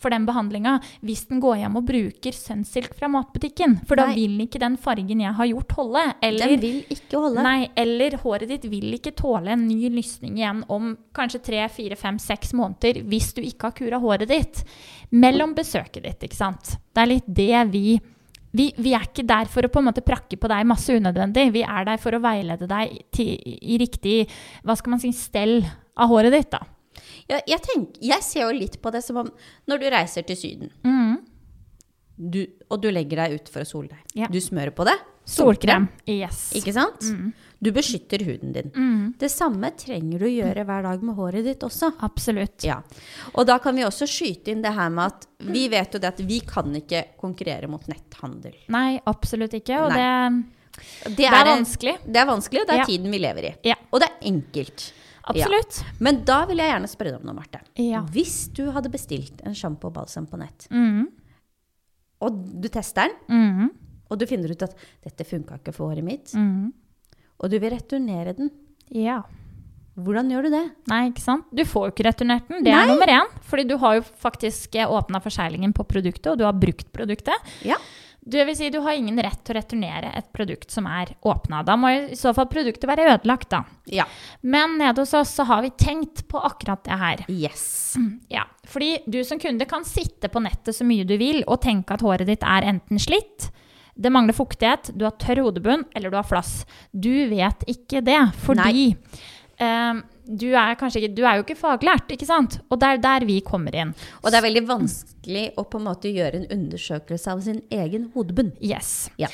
[0.00, 0.76] for den behandlinga.
[1.04, 4.16] Hvis den går hjem og bruker Sunsilk fra matbutikken, for da Nei.
[4.20, 6.04] vil ikke den fargen jeg har gjort, holde.
[6.24, 7.44] Eller, Den vil ikke holde.
[7.44, 11.98] Nei, eller håret ditt vil ikke tåle en ny lysning igjen om kanskje tre, fire,
[12.00, 14.64] fem, seks måneder hvis du ikke har kura håret ditt.
[15.14, 16.76] Mellom besøket ditt, ikke sant.
[16.94, 17.86] Det er litt det vi
[18.54, 21.48] vi, vi er ikke der for å på en måte prakke på deg masse unødvendig.
[21.56, 24.20] Vi er der for å veilede deg til, i riktig
[24.62, 25.64] hva skal man si, stell
[25.96, 26.50] av håret ditt.
[26.50, 26.60] da.
[27.28, 29.30] Ja, jeg, tenker, jeg ser jo litt på det som om
[29.70, 31.16] når du reiser til Syden, Mm.
[32.16, 34.02] du, og du legger deg ut for å sole deg.
[34.14, 34.28] Ja.
[34.30, 34.94] Du smører på det.
[35.26, 35.86] Solkrem.
[36.06, 36.50] Yes.
[36.54, 37.00] Ikke sant?
[37.08, 37.32] Mm.
[37.64, 38.68] Du beskytter huden din.
[38.76, 39.14] Mm.
[39.18, 41.88] Det samme trenger du gjøre hver dag med håret ditt også.
[42.04, 42.62] Absolutt.
[42.68, 42.82] Ja.
[43.32, 46.10] Og da kan vi også skyte inn det her med at vi vet jo det
[46.12, 48.52] at vi kan ikke konkurrere mot netthandel.
[48.74, 49.80] Nei, absolutt ikke.
[49.80, 51.96] Og det, det, er, det er vanskelig.
[52.04, 52.90] Det er vanskelig, og det er Ja.
[52.92, 53.54] tiden vi lever i.
[53.72, 53.78] Ja.
[53.90, 54.90] Og det er enkelt.
[55.26, 55.82] Absolutt.
[56.00, 57.60] Men da vil jeg gjerne spørre deg om noe, Marte.
[57.80, 58.02] Ja.
[58.12, 61.06] Hvis du hadde bestilt en sjampo og balsam på nett, Mm.
[62.20, 63.70] og du tester den, Mm.
[64.10, 66.72] og du finner ut at dette funka ikke for håret mitt, Mm.
[67.40, 68.50] og du vil returnere den,
[68.90, 69.22] Ja.
[69.96, 70.70] hvordan gjør du det?
[70.88, 71.44] Nei, ikke sant?
[71.54, 72.62] Du får jo ikke returnert den.
[72.64, 72.94] Det er Nei.
[72.94, 73.28] nummer én.
[73.42, 77.34] Fordi du har jo faktisk åpna forseglingen på produktet, og du har brukt produktet.
[77.62, 77.76] Ja.
[78.26, 81.60] Det vil si, du har ingen rett til å returnere et produkt som er åpna.
[81.66, 83.60] Da må i så fall produktet være ødelagt, da.
[83.92, 84.06] Ja.
[84.40, 87.24] Men nede hos oss så har vi tenkt på akkurat det her.
[87.28, 87.66] Yes.
[88.32, 91.98] Ja, fordi du som kunde kan sitte på nettet så mye du vil og tenke
[91.98, 93.50] at håret ditt er enten slitt,
[93.94, 96.64] det mangler fuktighet, du har tørr hodebunn eller du har flass.
[96.90, 98.88] Du vet ikke det, fordi
[99.62, 102.58] eh, du, er ikke, du er jo ikke faglært, ikke sant?
[102.70, 103.92] Og det er der vi kommer inn.
[104.22, 108.10] Og det er veldig vanskelig å på en måte gjøre en undersøkelse av sin egen
[108.14, 108.52] hodebunn.
[108.64, 109.10] Yes.
[109.20, 109.28] Ja.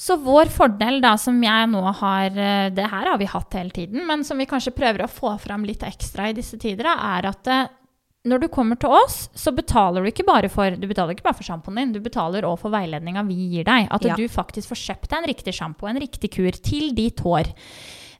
[0.00, 3.74] Så vår fordel, da, som jeg nå har eh, Det her har vi hatt hele
[3.74, 7.28] tiden, men som vi kanskje prøver å få fram litt ekstra i disse tider, er
[7.28, 7.66] at eh,
[8.30, 11.36] når du kommer til oss, så betaler du ikke bare for du betaler ikke bare
[11.38, 13.88] for sjampoen din, du betaler også for veiledninga vi gir deg.
[13.92, 14.16] At Ja.
[14.16, 17.48] du faktisk får kjøpt deg en riktig sjampo, en riktig kur, til ditt hår.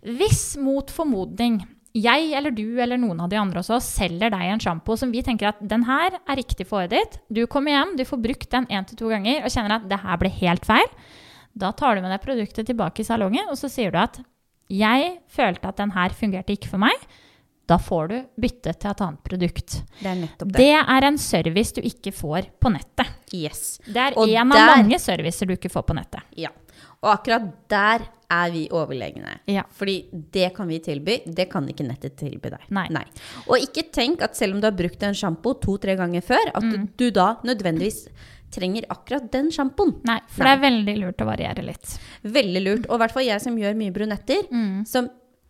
[0.00, 1.58] Hvis mot formodning
[1.94, 5.22] jeg eller du eller noen av de andre også selger deg en sjampo som vi
[5.26, 8.50] tenker at den her er riktig for håret ditt, du kommer hjem, du får brukt
[8.50, 10.86] den én til to ganger og kjenner at det her ble helt feil,
[11.58, 14.20] da tar du med deg produktet tilbake i salongen, og så sier du at
[14.70, 16.94] jeg følte at den her fungerte ikke for meg.
[17.66, 19.74] Da får du bytte til et annet produkt.
[20.00, 20.58] Det er nettopp det.
[20.62, 23.10] Det er en service du ikke får på nettet.
[23.34, 23.80] Yes.
[23.86, 26.22] Det er Og en der- av mange servicer du ikke får på nettet.
[26.38, 26.50] Ja.
[27.02, 29.38] Og akkurat der er vi overlegne.
[29.50, 29.64] Ja.
[29.76, 32.60] Fordi det kan vi tilby, det kan ikke nettet tilby deg.
[32.70, 33.04] Nei.
[33.48, 36.62] Og ikke tenk at selv om du har brukt en sjampo to-tre ganger før, at
[36.62, 36.88] Mm.
[36.96, 38.08] du da nødvendigvis
[38.50, 39.96] trenger akkurat den sjampoen.
[40.04, 40.56] Nei, for Nei.
[40.56, 41.98] det er veldig lurt å variere litt.
[42.24, 42.86] Veldig lurt.
[42.90, 44.86] Og i hvert fall jeg som gjør mye brunetter, Mm.
[44.86, 45.08] som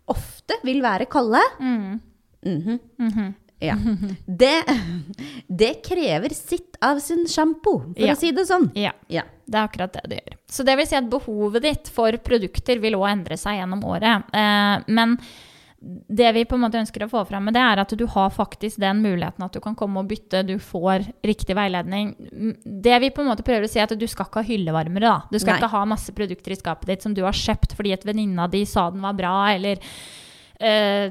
[0.09, 1.41] ofte vil være kalde.
[1.61, 2.01] Mm.
[2.45, 2.79] Mhm.
[2.99, 3.35] -hmm.
[3.61, 3.75] Ja.
[4.27, 4.65] Det,
[5.49, 8.15] det krever sitt av sin sjampo, for Ja.
[8.15, 8.71] å si det sånn.
[8.75, 8.93] Ja.
[9.09, 9.23] Ja.
[9.51, 10.41] Det er akkurat det det gjør.
[10.51, 14.29] Så det vil si at behovet ditt for produkter vil òg endre seg gjennom året.
[14.37, 15.17] Eh, men
[15.81, 18.33] det vi på en måte ønsker å få fram med det, er at du har
[18.35, 22.13] faktisk den muligheten at du kan komme og bytte, du får riktig veiledning.
[22.63, 25.09] Det vi på en måte prøver å si, er at du skal ikke ha hyllevarmere,
[25.09, 25.33] da.
[25.33, 25.63] Du skal Nei.
[25.63, 28.67] ikke ha masse produkter i skapet ditt som du har kjøpt fordi et venninna di
[28.69, 29.81] sa den var bra, eller
[30.61, 31.11] eh,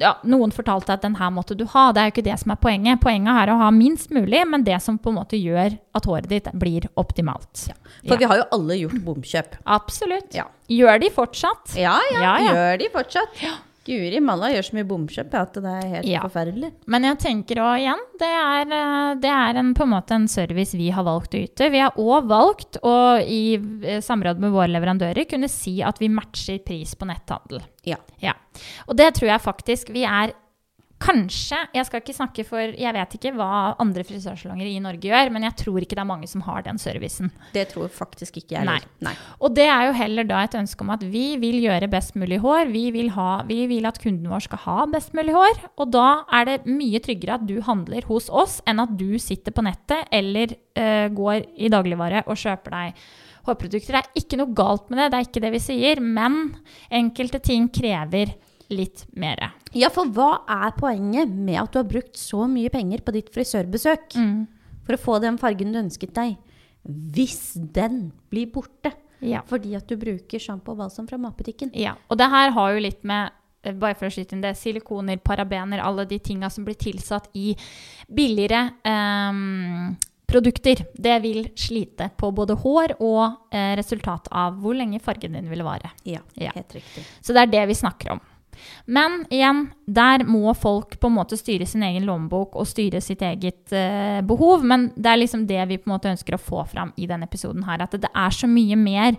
[0.00, 1.86] ja, noen fortalte at den her måtte du ha.
[1.92, 3.00] Det er jo ikke det som er poenget.
[3.02, 6.28] Poenget er å ha minst mulig, men det som på en måte gjør at håret
[6.30, 7.66] ditt blir optimalt.
[8.06, 8.20] For Ja.
[8.22, 9.56] vi har jo alle gjort bomkjøp.
[9.66, 10.34] Absolutt.
[10.34, 10.44] Ja.
[10.70, 11.74] Gjør de fortsatt?
[11.76, 12.52] Ja, ja, Ja, ja.
[12.54, 13.42] gjør de fortsatt.
[13.86, 16.20] Guri malla gjør så mye bomkjøp at det er helt Ja.
[16.26, 16.68] forferdelig.
[16.86, 20.28] Men jeg tenker òg igjen, det er, eh, det er en, på en måte en
[20.28, 21.70] service vi har valgt å yte.
[21.72, 26.08] Vi har òg valgt å i eh, samråd med våre leverandører kunne si at vi
[26.12, 27.62] matcher pris på netthandel.
[27.88, 27.96] Ja.
[28.20, 28.34] Ja.
[28.86, 30.34] Og det tror jeg faktisk vi er
[31.00, 35.30] Kanskje, jeg skal ikke snakke for Jeg vet ikke hva andre frisørsalonger i Norge gjør,
[35.32, 37.30] men jeg tror ikke det er mange som har den servicen.
[37.54, 38.68] Det tror faktisk ikke jeg.
[38.68, 38.76] Nei.
[39.06, 39.14] Nei.
[39.40, 42.42] Og det er jo heller da et ønske om at vi vil gjøre best mulig
[42.44, 42.68] hår.
[42.74, 45.64] Vi vil, ha, vi vil at kunden vår skal ha best mulig hår.
[45.80, 49.56] Og da er det mye tryggere at du handler hos oss, enn at du sitter
[49.56, 53.02] på nettet eller uh, går i dagligvare og kjøper deg
[53.48, 53.96] hårprodukter.
[53.96, 56.40] Det er ikke noe galt med det, det er ikke det vi sier, men
[56.92, 58.36] enkelte ting krever
[58.70, 59.52] litt mer.
[59.74, 63.30] Ja, for hva er poenget med at du har brukt så mye penger på ditt
[63.34, 64.46] frisørbesøk Mm.
[64.86, 66.36] for å få den fargen du ønsket deg,
[66.86, 69.42] hvis den blir borte Ja.
[69.46, 71.70] fordi at du bruker sjampo og balsam fra matbutikken?
[71.74, 73.30] Ja, og det her har jo litt med
[73.62, 77.28] eh, bare for å skyte inn det, silikoner, parabener, alle de tinga som blir tilsatt
[77.34, 77.54] i
[78.08, 80.86] billigere um, produkter.
[80.96, 85.62] Det vil slite på både hår og eh, resultat av hvor lenge fargen din vil
[85.66, 85.90] vare.
[86.06, 86.52] Ja, Ja.
[86.54, 87.04] helt riktig.
[87.20, 88.20] Så det er det vi snakker om.
[88.86, 93.22] Men igjen, der må folk på en måte styre sin egen lommebok og styre sitt
[93.22, 94.64] eget eh, behov.
[94.66, 97.28] Men det er liksom det vi på en måte ønsker å få fram i denne
[97.28, 97.82] episoden her.
[97.86, 99.16] At det er så mye mer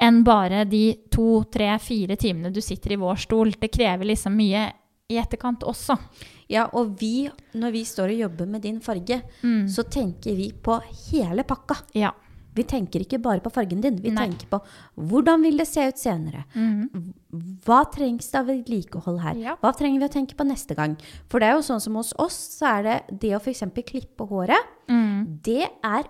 [0.00, 3.52] enn bare de to, tre, fire timene du sitter i vår stol.
[3.58, 4.68] Det krever liksom mye
[5.08, 5.96] i etterkant også.
[6.52, 9.66] Ja, og vi, når vi står og jobber med din farge, Mm.
[9.68, 10.78] så tenker vi på
[11.10, 11.76] hele pakka.
[11.94, 12.10] Ja.
[12.54, 14.26] Vi tenker ikke bare på fargen din, vi Nei.
[14.26, 14.58] tenker på
[14.96, 16.44] hvordan vil det se ut senere.
[16.54, 17.12] Mhm.
[17.64, 19.34] Hva trengs det av vedlikehold her?
[19.36, 19.56] Ja.
[19.62, 20.96] Hva trenger vi å tenke på neste gang?
[21.28, 23.60] For det er jo sånn som hos oss, så er det det å f.eks.
[23.84, 25.40] klippe håret, Mm.
[25.42, 26.04] det er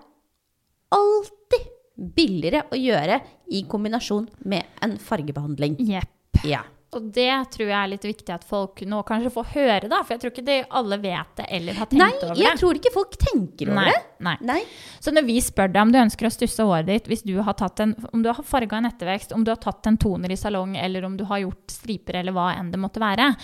[0.91, 1.67] alltid
[2.15, 3.19] billigere å gjøre
[3.51, 5.75] i kombinasjon med en fargebehandling.
[5.79, 6.45] Yep.
[6.45, 6.61] Ja.
[6.97, 9.99] Og det tror jeg er litt viktig at folk nå kanskje får høre, da.
[10.01, 12.79] For jeg tror ikke de alle vet det eller har tenkt Nei, over jeg tror
[12.79, 14.01] ikke folk tenker over Nei, det.
[14.25, 14.35] nei.
[14.49, 14.57] Nei.
[14.97, 17.57] Så når vi spør deg om du ønsker å stusse håret ditt, hvis du har
[17.61, 20.39] tatt en, om du har farga en ettervekst, om du har tatt en toner i
[20.39, 23.35] salong, eller om du har gjort striper eller hva enn det måtte være,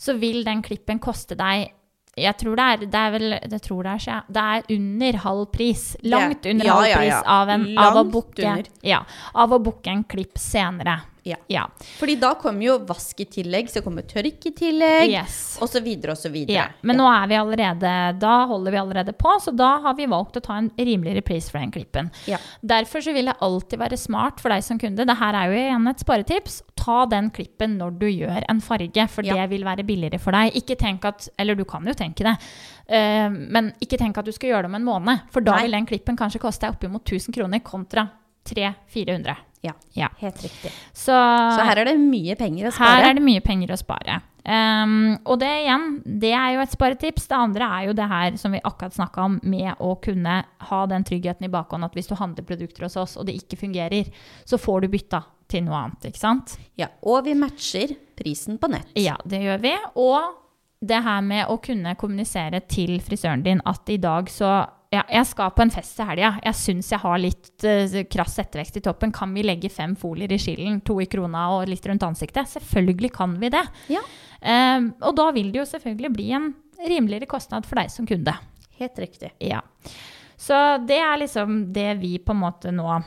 [0.00, 1.68] så vil den klippen koste deg
[2.14, 5.82] jeg tror det er, det er vel tror det er, det er under halv pris.
[6.06, 7.22] Langt under Ja, halv pris ja.
[7.26, 8.52] av, en, av, å booke,
[8.86, 9.00] ja,
[9.34, 11.00] av å booke en klipp senere.
[11.24, 11.36] Ja.
[11.48, 11.62] Ja.
[11.98, 15.56] Fordi da kommer jo vask i tillegg, så kommer tørk i tillegg, Yes.
[15.58, 16.52] så videre.
[16.52, 20.04] Ja, men nå er vi allerede, da holder vi allerede på, så da har vi
[20.06, 22.10] valgt å ta en rimeligere pris for den klippen.
[22.28, 22.36] Ja.
[22.62, 25.56] Derfor så vil det alltid være smart for deg som kunde, det her er jo
[25.62, 29.34] igjen et sparetips, ta den klippen når du gjør en farge, for Ja.
[29.34, 30.52] det vil være billigere for deg.
[30.54, 32.36] Ikke tenk at, eller du kan jo tenke det,
[32.88, 35.62] eh, men ikke tenk at du skal gjøre det om en måned, for da Nei.
[35.62, 38.10] vil den klippen kanskje koste deg oppimot 1000 kroner kontra
[38.44, 39.36] 300-400.
[39.64, 40.08] Ja, Ja.
[40.20, 40.70] helt riktig.
[40.92, 42.94] Så, Så her er det mye penger å spare?
[43.00, 44.20] her er det mye penger å spare.
[44.44, 47.26] Um, og det igjen, det er jo et sparetips.
[47.30, 50.80] Det andre er jo det her som vi akkurat snakka om, med å kunne ha
[50.90, 54.10] den tryggheten i bakhånd at hvis du handler produkter hos oss, og det ikke fungerer,
[54.44, 56.58] så får du bytta til noe annet, ikke sant?
[56.76, 58.92] Ja, og vi matcher prisen på nett.
[59.00, 59.72] Ja, det gjør vi.
[59.96, 60.34] Og
[60.84, 65.26] det her med å kunne kommunisere til frisøren din at i dag så ja, jeg
[65.28, 66.36] skal på en fest til helga.
[66.44, 69.12] Jeg syns jeg har litt uh, krass ettervekst i toppen.
[69.14, 72.50] Kan vi legge fem folier i skillen, to i krona og litt rundt ansiktet?
[72.52, 73.64] Selvfølgelig kan vi det.
[73.92, 74.04] Ja,
[74.44, 76.50] Um, og da vil det jo selvfølgelig bli en
[76.84, 78.34] rimeligere kostnad for deg som kunde.
[78.76, 79.30] helt riktig.
[79.38, 79.62] Ja.
[80.36, 82.98] Så det er liksom det vi på en måte nå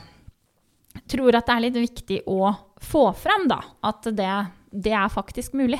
[1.06, 2.50] tror at det er litt viktig å
[2.82, 3.60] få fram, da.
[3.86, 4.32] At det,
[4.72, 5.78] det er faktisk mulig.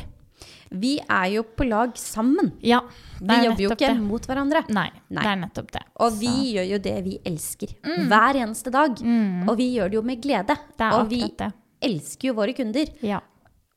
[0.70, 2.52] Vi er jo på lag sammen.
[2.62, 2.80] Ja,
[3.20, 4.00] Vi er jobber jo ikke det.
[4.02, 4.64] mot hverandre.
[4.68, 5.22] Nei, Nei.
[5.22, 5.82] det er nettopp det.
[6.00, 7.68] Og vi Så- gjør jo det vi elsker
[8.08, 8.96] hver eneste dag.
[9.00, 9.48] Mm.
[9.48, 10.56] Og vi gjør det jo med glede.
[10.76, 11.52] Det og vi det.
[11.82, 12.86] elsker jo våre kunder.
[13.02, 13.20] Ja,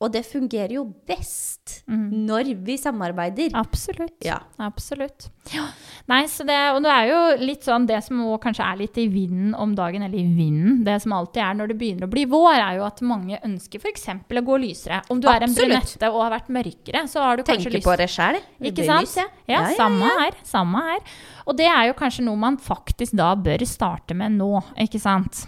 [0.02, 2.26] Og det fungerer jo best Mm.
[2.28, 3.52] når vi samarbeider.
[3.54, 4.18] absolutt.
[4.26, 4.40] Ja.
[4.60, 5.30] Absolutt.
[5.54, 5.68] Ja.
[6.08, 9.08] Nei, så det, og det er jo litt sånn det som kanskje er litt i
[9.08, 12.26] vinden om dagen, eller i vinden, det som alltid er når det begynner å bli
[12.26, 14.08] vår, er jo at mange ønsker f.eks.
[14.08, 15.02] å gå lysere.
[15.10, 17.88] Om du er en brunette og har vært mørkere, så har du kanskje Tenker lyst
[17.88, 18.42] på det sjøl.
[18.62, 19.32] Ikke sant?
[19.48, 20.32] Ja, samme her.
[20.44, 21.00] Samme her.
[21.46, 25.46] Og det er jo kanskje noe man faktisk da bør starte med nå, ikke sant?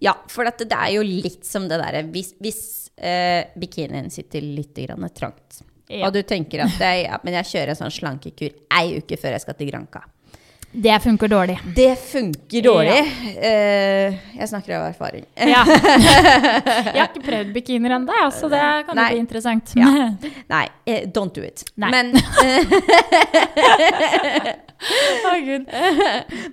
[0.00, 4.74] Ja, for det er jo litt som det derre hvis, hvis eh, bikinien sitter litt
[4.84, 6.06] grann trangt, Ja.
[6.06, 9.30] og du tenker at det, ja, men jeg kjører en sånn slankekur ei uke før
[9.36, 10.02] jeg skal til Granca.
[10.72, 11.58] Det funker dårlig.
[11.76, 12.94] Det funker dårlig.
[13.36, 15.26] Eh, jeg snakker av erfaring.
[15.36, 15.66] Ja.
[16.94, 19.10] Jeg har ikke prøvd bikinier ennå, så det kan Nei.
[19.12, 19.74] bli interessant.
[19.76, 19.90] Ja.
[20.54, 21.66] Nei, uh, don't do it.
[21.76, 21.90] Nei.
[21.92, 22.14] Men,
[25.28, 25.68] Å, Gud.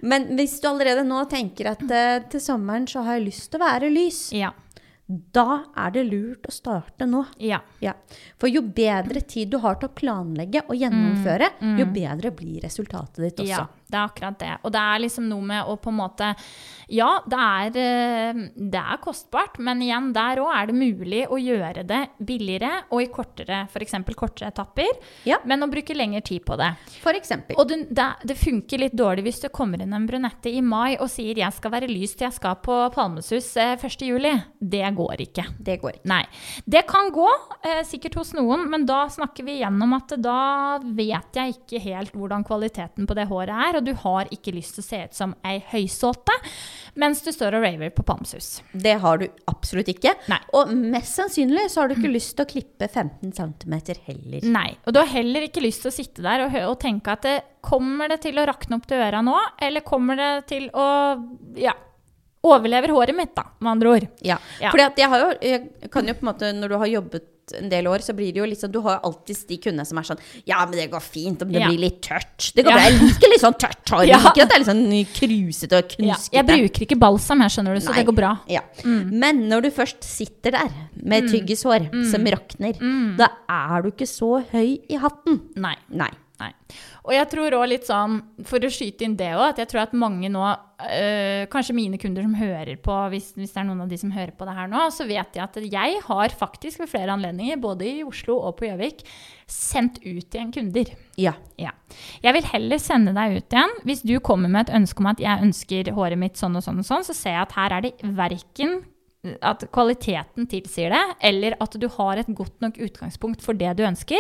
[0.06, 3.62] men hvis du allerede nå tenker at uh, til sommeren så har jeg lyst til
[3.62, 4.52] å være lys, Ja.
[5.10, 7.24] Da er det lurt å starte nå.
[7.42, 7.58] ja.
[7.82, 7.96] Ja.
[8.38, 11.50] For jo bedre tid du har til å planlegge og gjennomføre,
[11.80, 13.64] jo bedre blir resultatet ditt også.
[13.64, 14.52] Ja, det er akkurat det.
[14.64, 16.34] Og det er liksom noe med å på en måte
[16.90, 21.38] Ja, det er, eh, det er kostbart, men igjen, der òg er det mulig å
[21.38, 23.94] gjøre det billigere og i kortere, f.eks.
[24.18, 24.90] kortere etapper,
[25.26, 25.38] Ja.
[25.46, 26.72] men å bruke lengre tid på det.
[27.04, 27.56] For eksempel.
[27.62, 30.98] Og det, det, det funker litt dårlig hvis det kommer inn en brunette i mai
[30.98, 34.02] og sier 'jeg skal være lys til jeg skal på Palmesus eh, 1.
[34.10, 34.44] juli'.
[34.60, 35.46] Det går ikke.
[35.62, 36.06] Det går ikke.
[36.10, 36.26] Nei.
[36.68, 37.30] Det kan gå,
[37.66, 42.14] eh, sikkert hos noen, men da snakker vi igjennom at da vet jeg ikke helt
[42.14, 45.18] hvordan kvaliteten på det håret er, og du har ikke lyst til å se ut
[45.18, 46.36] som ei høysåte
[47.00, 48.60] mens du står og raver på Palmsus.
[48.72, 50.14] Det har du absolutt ikke.
[50.32, 50.40] Nei.
[50.58, 53.76] Og mest sannsynlig så har du ikke lyst til å klippe 15 cm
[54.08, 54.48] heller.
[54.50, 54.72] Nei.
[54.86, 57.38] Og du har heller ikke lyst til å sitte der og, og tenke at det,
[57.64, 60.88] kommer det til å rakne opp til øra nå, eller kommer det til å
[61.60, 61.74] ja,
[62.48, 64.08] overlever håret mitt, da, med andre ord.
[64.26, 64.38] Ja.
[64.62, 64.72] Ja.
[64.72, 67.28] Fordi at jeg jo Jeg kan jo på en måte, når du har jobbet
[67.58, 70.04] en del år, så blir det jo sånn Du har alltid de kundene som er
[70.04, 71.68] sånn Ja, men det går fint om det Ja.
[71.70, 72.52] blir litt tørt.
[72.56, 72.82] Det går bra.
[72.86, 74.06] Jeg liker litt sånn tørt hår.
[74.08, 74.18] Ja.
[74.20, 76.34] Ikke at det er litt sånn krusete og knuskete.
[76.34, 77.98] jeg bruker ikke balsam her, skjønner du, så Nei.
[78.00, 78.32] det går bra.
[78.48, 78.62] Ja.
[78.86, 82.74] Men når du først sitter der med tyggishår som rakner,
[83.18, 85.42] da er du ikke så høy i hatten.
[85.56, 85.76] Nei.
[85.90, 86.10] Nei.
[86.40, 86.54] Nei.
[87.10, 89.82] Og jeg tror også litt sånn, for å skyte inn det òg, at jeg tror
[89.82, 93.82] at mange nå, øh, kanskje mine kunder som hører på, hvis, hvis det er noen
[93.82, 96.84] av de som hører på det her nå, så vet jeg at jeg har faktisk
[96.84, 99.02] ved flere anledninger, både i Oslo og på Gjøvik,
[99.50, 100.94] sendt ut igjen kunder.
[101.18, 101.34] Ja.
[101.58, 101.74] Ja.
[102.22, 103.76] Jeg vil heller sende deg ut igjen.
[103.90, 106.84] Hvis du kommer med et ønske om at jeg ønsker håret mitt sånn og sånn
[106.84, 108.84] og sånn, så ser jeg at her er det verken
[109.44, 113.84] at kvaliteten tilsier det, eller at du har et godt nok utgangspunkt for det du
[113.84, 114.20] ønsker,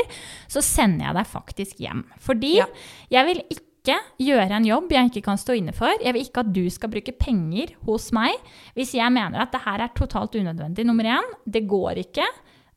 [0.51, 2.03] så sender jeg deg faktisk hjem.
[2.19, 2.65] Fordi Ja.
[3.09, 5.87] jeg vil ikke gjøre en jobb jeg ikke kan stå inne for.
[6.03, 8.35] Jeg vil ikke at du skal bruke penger hos meg
[8.75, 10.85] hvis jeg mener at det her er totalt unødvendig.
[10.85, 12.25] Nummer én, det går ikke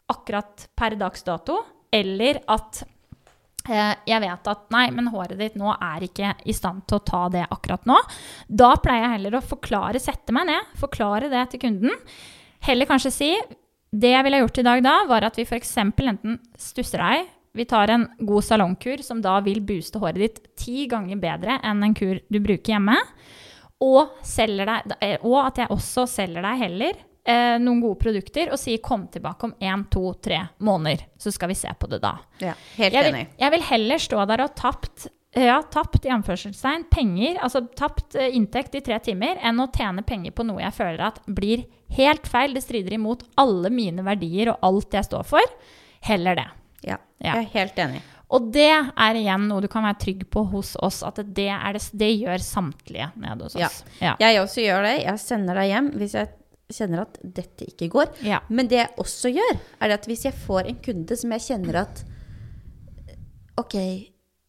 [0.09, 1.59] akkurat per dags dato.
[1.93, 2.85] Eller at
[3.69, 7.25] jeg vet at nei, men håret ditt nå er ikke i stand til å ta
[7.33, 7.99] det akkurat nå.
[8.49, 11.95] Da pleier jeg heller å forklare, sette meg ned, forklare det til kunden.
[12.67, 13.31] Heller kanskje si
[13.93, 15.77] det jeg ville gjort i dag da, var at vi f.eks.
[15.77, 20.87] enten stusser deg, vi tar en god salongkur som da vil booste håret ditt ti
[20.89, 22.97] ganger bedre enn en kur du bruker hjemme.
[23.83, 28.59] Og, deg, eh, og at jeg også selger deg heller eh, noen gode produkter og
[28.61, 32.17] sier kom tilbake om én, to, tre måneder, så skal vi se på det da.
[32.43, 32.55] ja.
[32.77, 33.27] Helt Jeg vil, enig.
[33.39, 38.35] jeg vil heller stå der og tapt ja, tapt i anførselstegn penger, altså tapt eh,
[38.37, 41.63] inntekt i tre timer, enn å tjene penger på noe jeg føler at blir
[41.97, 42.53] helt feil.
[42.53, 45.55] Det strider imot alle mine verdier og alt jeg står for.
[46.05, 46.45] Heller det.
[46.85, 46.99] Ja.
[47.23, 47.39] Ja.
[47.39, 48.03] Jeg er helt enig.
[48.33, 51.77] Og det er igjen noe du kan være trygg på hos oss, at det, er
[51.77, 53.67] det, det gjør samtlige nede hos Ja.
[53.73, 53.83] oss.
[54.05, 54.15] Ja.
[54.21, 54.95] Jeg også gjør det.
[55.05, 56.29] Jeg sender deg hjem hvis jeg
[56.77, 58.11] kjenner at dette ikke går.
[58.27, 58.41] Ja.
[58.49, 61.81] Men det jeg også gjør, er at hvis jeg får en kunde som jeg kjenner
[61.87, 62.05] at
[63.61, 63.75] Ok,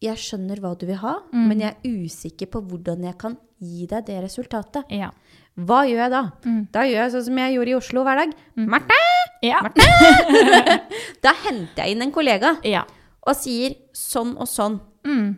[0.00, 1.48] jeg skjønner hva du vil ha, Mm.
[1.48, 4.84] men jeg er usikker på hvordan jeg kan gi deg det resultatet.
[4.90, 5.10] Ja.
[5.56, 6.22] Hva gjør jeg da?
[6.44, 6.62] Mm.
[6.72, 8.32] Da gjør jeg sånn som jeg gjorde i Oslo hver dag.
[8.56, 9.00] Marte!
[9.44, 9.60] Ja.
[11.24, 12.82] Da henter jeg inn en kollega ja.
[13.26, 14.80] og sier sånn og sånn.
[15.06, 15.36] Mm.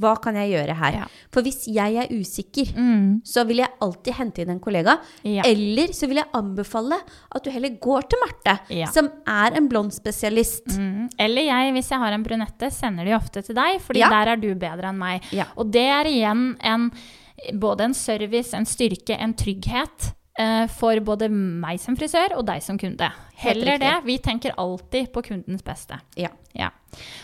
[0.00, 0.92] Hva kan jeg gjøre her?
[0.92, 1.04] Ja.
[1.32, 3.20] For hvis jeg er usikker, Mm.
[3.24, 4.98] så vil jeg alltid hente inn en kollega.
[5.24, 5.42] Ja.
[5.44, 6.98] Eller så vil jeg anbefale
[7.34, 8.86] at du heller går til Marte, Ja.
[8.86, 10.66] som er en blond spesialist.
[10.78, 11.10] Mm.
[11.18, 14.36] Eller jeg, hvis jeg har en brunette, sender de ofte til deg, fordi der er
[14.36, 15.22] du bedre enn meg.
[15.56, 16.90] Og det er igjen en,
[17.58, 22.62] både en service, en styrke, en trygghet eh, for både meg som frisør og deg
[22.62, 23.10] som kunde.
[23.36, 24.04] Heller det.
[24.06, 25.98] Vi tenker alltid på kundens beste.
[26.16, 26.28] Ja.
[26.54, 26.70] Ja.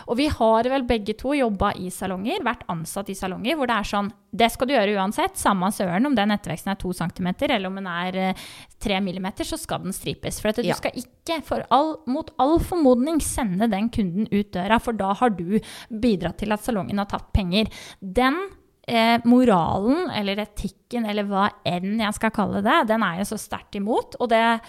[0.08, 3.76] Og vi har vel begge to jobba i salonger, vært ansatt i salonger, hvor det
[3.76, 7.48] er sånn Det skal du gjøre uansett, samme søren om den etterveksten er to centimeter
[7.54, 8.42] eller om den er eh,
[8.80, 10.40] tre millimeter, så skal den stripes.
[10.40, 10.74] For du Ja.
[10.76, 15.30] skal ikke, for all, mot all formodning, sende den kunden ut døra, for da har
[15.30, 15.58] du
[15.88, 17.68] bidratt til at salongen har tapt penger.
[18.02, 18.36] Den
[18.86, 23.38] eh, moralen, eller etikken, eller hva enn jeg skal kalle det, den er jeg så
[23.40, 24.16] sterkt imot.
[24.20, 24.60] Og det,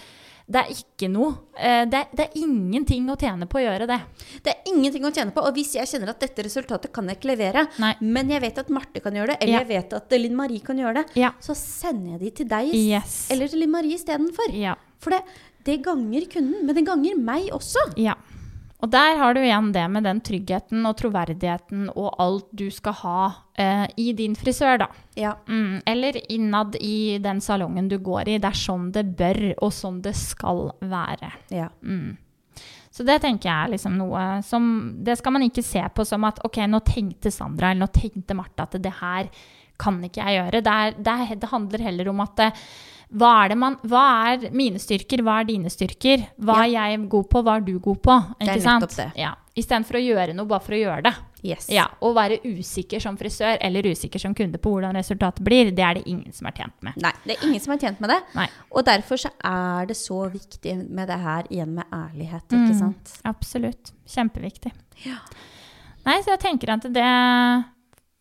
[0.50, 3.98] det er ikke noe Det er, det er ingenting å tjene på å gjøre det.
[4.42, 5.44] Det er ingenting å tjene på.
[5.46, 7.92] Og hvis jeg kjenner at dette resultatet kan jeg ikke levere, Nei.
[8.00, 9.60] men jeg vet at Marte kan gjøre det, eller Ja.
[9.62, 11.30] jeg vet at Linn Marie kan gjøre det, Ja.
[11.40, 13.28] så sender jeg de til deg Yes.
[13.30, 14.50] eller til Linn Marie istedenfor.
[14.52, 14.74] Ja.
[14.98, 15.22] For det,
[15.64, 17.94] det ganger kunden, men det ganger meg også.
[17.96, 18.14] ja.
[18.80, 22.96] Og der har du igjen det med den tryggheten og troverdigheten og alt du skal
[23.02, 23.20] ha
[23.60, 24.88] eh, i din frisør, da.
[25.20, 25.34] Ja.
[25.48, 28.38] Mm, eller innad i den salongen du går i.
[28.40, 31.32] Det er sånn det bør, og sånn det skal være.
[31.52, 31.68] ja.
[31.84, 32.18] Mm.
[32.90, 34.64] Så det tenker jeg er liksom noe som
[35.06, 38.34] Det skal man ikke se på som at ok, nå tenkte Sandra eller nå tenkte
[38.34, 39.28] Martha at det her
[39.80, 40.60] kan ikke jeg gjøre.
[40.60, 42.48] Det, er, det, er, det handler heller om at det,
[43.10, 46.28] hva er, det man, hva er mine styrker, hva er dine styrker?
[46.38, 48.14] Hva er jeg god på, hva er du god på?
[48.38, 48.96] Det er Ikke sant?
[48.96, 49.08] det.
[49.18, 49.32] Ja.
[49.58, 51.12] Istedenfor å gjøre noe bare for å gjøre det.
[51.42, 51.66] Yes.
[51.72, 55.82] Ja, Å være usikker som frisør eller usikker som kunde på hvordan resultatet blir, det
[55.82, 56.98] er det ingen som er tjent med.
[57.00, 58.18] Nei, det er ingen som er tjent med det.
[58.36, 58.46] Nei.
[58.70, 62.66] Og derfor så er det så viktig med det her igjen med ærlighet, Mm.
[62.66, 63.14] ikke sant?
[63.24, 63.92] Absolutt.
[64.06, 64.72] Kjempeviktig.
[65.06, 65.16] Ja.
[66.06, 67.08] Nei, så jeg tenker at det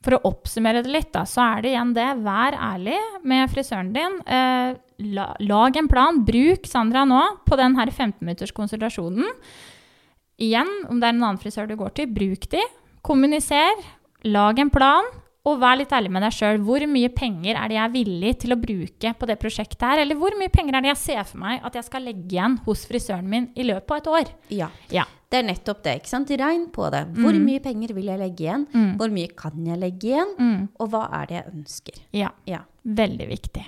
[0.06, 2.08] For å oppsummere det litt, da, så er det igjen det.
[2.24, 4.20] Vær ærlig med frisøren din.
[4.24, 4.78] Eh,
[5.16, 6.22] la, lag en plan.
[6.28, 9.28] Bruk Sandra nå på den her 15-minutters konsultasjonen.
[10.40, 12.64] Igjen, om det er en annen frisør du går til, bruk de.
[13.04, 13.84] Kommuniser.
[14.24, 15.08] Lag en plan.
[15.48, 16.58] Og vær litt ærlig med deg sjøl.
[16.68, 20.02] Hvor mye penger er det jeg er villig til å bruke på det prosjektet her?
[20.04, 22.58] Eller hvor mye penger er det jeg ser for meg at jeg skal legge igjen
[22.66, 24.34] hos frisøren min i løpet av et år?
[24.52, 24.68] Ja.
[24.92, 25.06] Ja.
[25.30, 25.94] Det er nettopp det.
[26.02, 26.30] ikke sant?
[26.42, 27.06] Regn på det.
[27.16, 27.44] Hvor Mm.
[27.46, 28.68] mye penger vil jeg legge igjen?
[28.74, 28.98] Mm.
[28.98, 30.32] Hvor mye kan jeg legge igjen?
[30.40, 30.70] Mm.
[30.80, 32.00] Og hva er det jeg ønsker?
[32.14, 32.30] Ja.
[32.48, 33.66] Ja, Veldig viktig.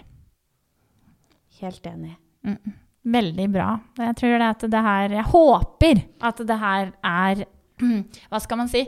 [1.62, 2.16] helt enig.
[2.46, 2.74] Mm.
[3.14, 3.80] Veldig bra.
[3.98, 7.46] Jeg tror det at det her Jeg håper at det her er
[8.30, 8.84] Hva skal man si?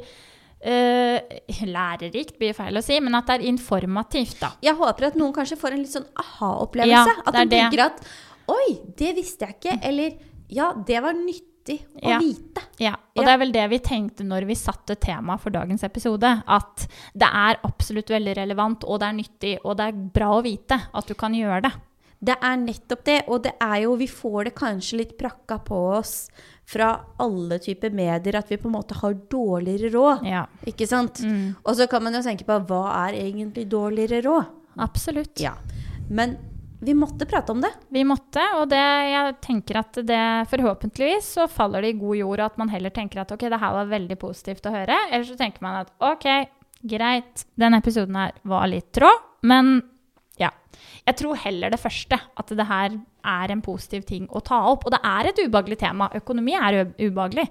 [0.64, 1.20] Eh,
[1.68, 4.54] lærerikt blir feil å si, men at det er informativt, da.
[4.64, 7.16] Jeg håper at noen kanskje får en litt sånn aha-opplevelse.
[7.18, 8.06] Ja, at de tenker at
[8.52, 9.76] Oi, det visste jeg ikke.
[9.88, 10.16] Eller
[10.52, 12.18] ja, det var nyttig å Ja.
[12.20, 12.62] vite.
[12.80, 13.24] Ja, og Ja.
[13.24, 16.44] det er vel det vi tenkte når vi satte temaet for dagens episode.
[16.46, 20.44] At det er absolutt veldig relevant, og det er nyttig, og det er bra å
[20.44, 21.72] vite at du kan gjøre det.
[22.24, 25.80] Det er nettopp det, og det er jo Vi får det kanskje litt prakka på
[25.98, 26.30] oss
[26.70, 30.24] fra alle typer medier at vi på en måte har dårligere råd.
[30.32, 31.20] Ja, Ikke sant?
[31.20, 31.56] Mm.
[31.60, 34.60] Og så kan man jo tenke på hva er egentlig dårligere råd?
[34.76, 35.38] absolutt.
[35.38, 35.52] Ja.
[36.10, 36.38] Men
[36.84, 37.70] vi måtte prate om det.
[37.94, 42.44] Vi måtte, og det, jeg tenker at det forhåpentligvis så faller det i god jord
[42.44, 44.98] at man heller tenker at ok, det her var veldig positivt å høre.
[45.12, 46.28] Eller så tenker man at ok,
[46.92, 49.12] greit, den episoden her var litt trå,
[49.48, 49.78] men
[50.42, 50.50] ja.
[51.06, 54.86] Jeg tror heller det første, at det her er en positiv ting å ta opp.
[54.88, 56.10] Og det er et ubehagelig tema.
[56.16, 57.46] Økonomi er ubehagelig.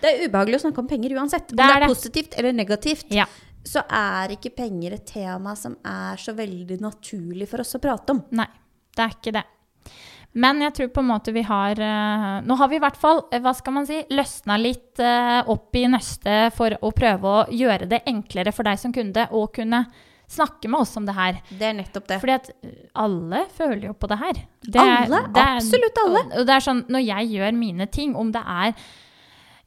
[0.00, 1.50] Det er ubehagelig å snakke om penger uansett.
[1.52, 3.26] Om Det det er er, positivt eller negativt, Ja.
[3.64, 8.10] så er ikke penger et tema som er så veldig naturlig for oss å prate
[8.16, 8.22] om.
[8.30, 8.48] Nei,
[8.96, 9.44] det er ikke det.
[10.34, 13.26] Men jeg tror på en måte vi har eh, Nå har vi i hvert fall,
[13.30, 17.42] eh, hva skal man si, løsna litt eh, opp i nøstet for å prøve å
[17.52, 19.82] gjøre det enklere for deg som kunde å kunne
[20.32, 21.38] snakke med oss om det her.
[21.50, 22.18] Det er nettopp det.
[22.22, 22.74] Fordi at eh,
[23.04, 24.42] alle føler jo på det her.
[24.62, 26.26] Det Alle, absolutt alle.
[26.26, 28.76] Og, og det er sånn, når jeg gjør mine ting, om det er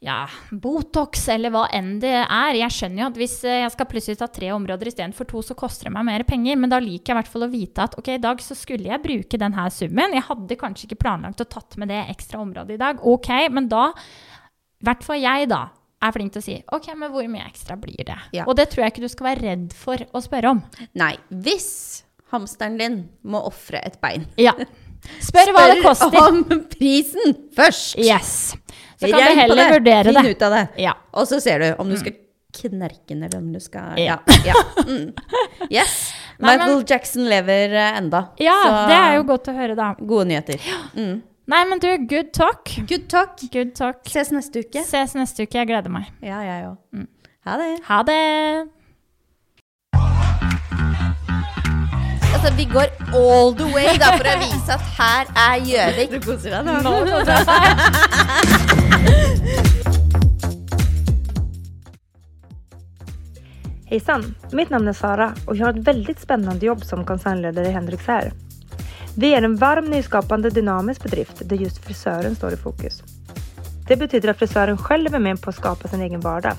[0.04, 2.58] ja, Botox eller hva enn det er.
[2.58, 5.56] Jeg skjønner jo at hvis eh, jeg skal plutselig ta tre områder istedenfor to, så
[5.58, 6.58] koster det meg mer penger.
[6.60, 8.90] Men da liker jeg i hvert fall å vite at ok, i dag så skulle
[8.90, 10.16] jeg bruke denne summen.
[10.18, 13.00] Jeg hadde kanskje ikke planlagt å tatt med det ekstra området i dag.
[13.08, 13.88] Ok, men da,
[14.82, 15.64] i hvert fall jeg da,
[16.08, 18.16] er flink til å si ok, men hvor mye ekstra blir det?
[18.36, 18.44] Ja.
[18.46, 20.62] Og det tror jeg ikke du skal være redd for å spørre om.
[20.94, 21.68] Nei, hvis
[22.32, 24.52] hamsteren din må ofre et bein Ja.
[25.22, 26.16] Spør hva det koster.
[26.18, 26.40] om
[26.72, 27.98] prisen først!
[28.02, 28.56] Yes.
[28.98, 30.30] Så kan Rent du heller heller vurdere Finn det.
[30.36, 30.62] ut av det.
[30.82, 30.94] Ja.
[31.14, 32.16] Og så ser du om du skal
[32.56, 34.16] knerke den, eller om du skal Ja.
[34.48, 34.54] Ja.
[34.86, 35.12] Mm.
[35.70, 36.12] Yes.
[36.38, 38.24] Nei, men- Michael Jackson lever eh, enda.
[38.42, 39.94] Ja, så det er jo godt å høre, da.
[40.00, 40.60] gode nyheter.
[40.96, 41.22] Mm.
[41.46, 42.70] Nei, men du, good talk.
[42.88, 43.38] Good talk.
[43.52, 43.96] Good talk.
[44.10, 44.82] Ses neste uke.
[44.82, 45.54] Ses neste uke.
[45.60, 46.08] Jeg gleder meg.
[46.18, 46.74] Ja, jeg òg.
[46.90, 47.06] Mm.
[47.46, 47.68] Ha det.
[47.86, 48.16] Ha det!
[52.34, 56.10] Altså, vi går all the way da, for å vise at her er Gjøvik.
[56.16, 56.72] Du koser deg nå?
[56.82, 57.22] nå
[63.86, 67.70] Hei sann, Mitt navn er Sara og jeg har et veldig spennende jobb som konsernleder
[67.70, 68.34] i Hendrix här.
[69.18, 73.02] Vi är en varm, nyskapande, dynamisk bedrift där just frisören står i fokus.
[73.88, 76.52] Det betyder att frisören själv är med på att skapa sin egen vardag.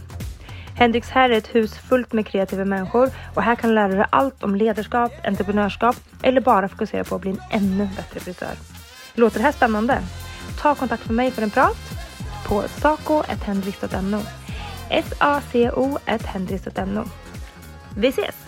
[0.75, 4.05] Hendrix här är ett hus fullt med kreativa människor och här kan du lära dig
[4.09, 8.53] allt om ledarskap, entreprenörskap eller bara fokusera på att bli en ännu bättre frisör.
[9.13, 10.01] Låter det här spännande?
[10.61, 11.77] Ta kontakt med mig för en prat
[12.47, 14.19] på saco.hendrix.no
[14.89, 17.03] S-A-C-O.hendrix.no
[17.95, 18.46] Vi ses!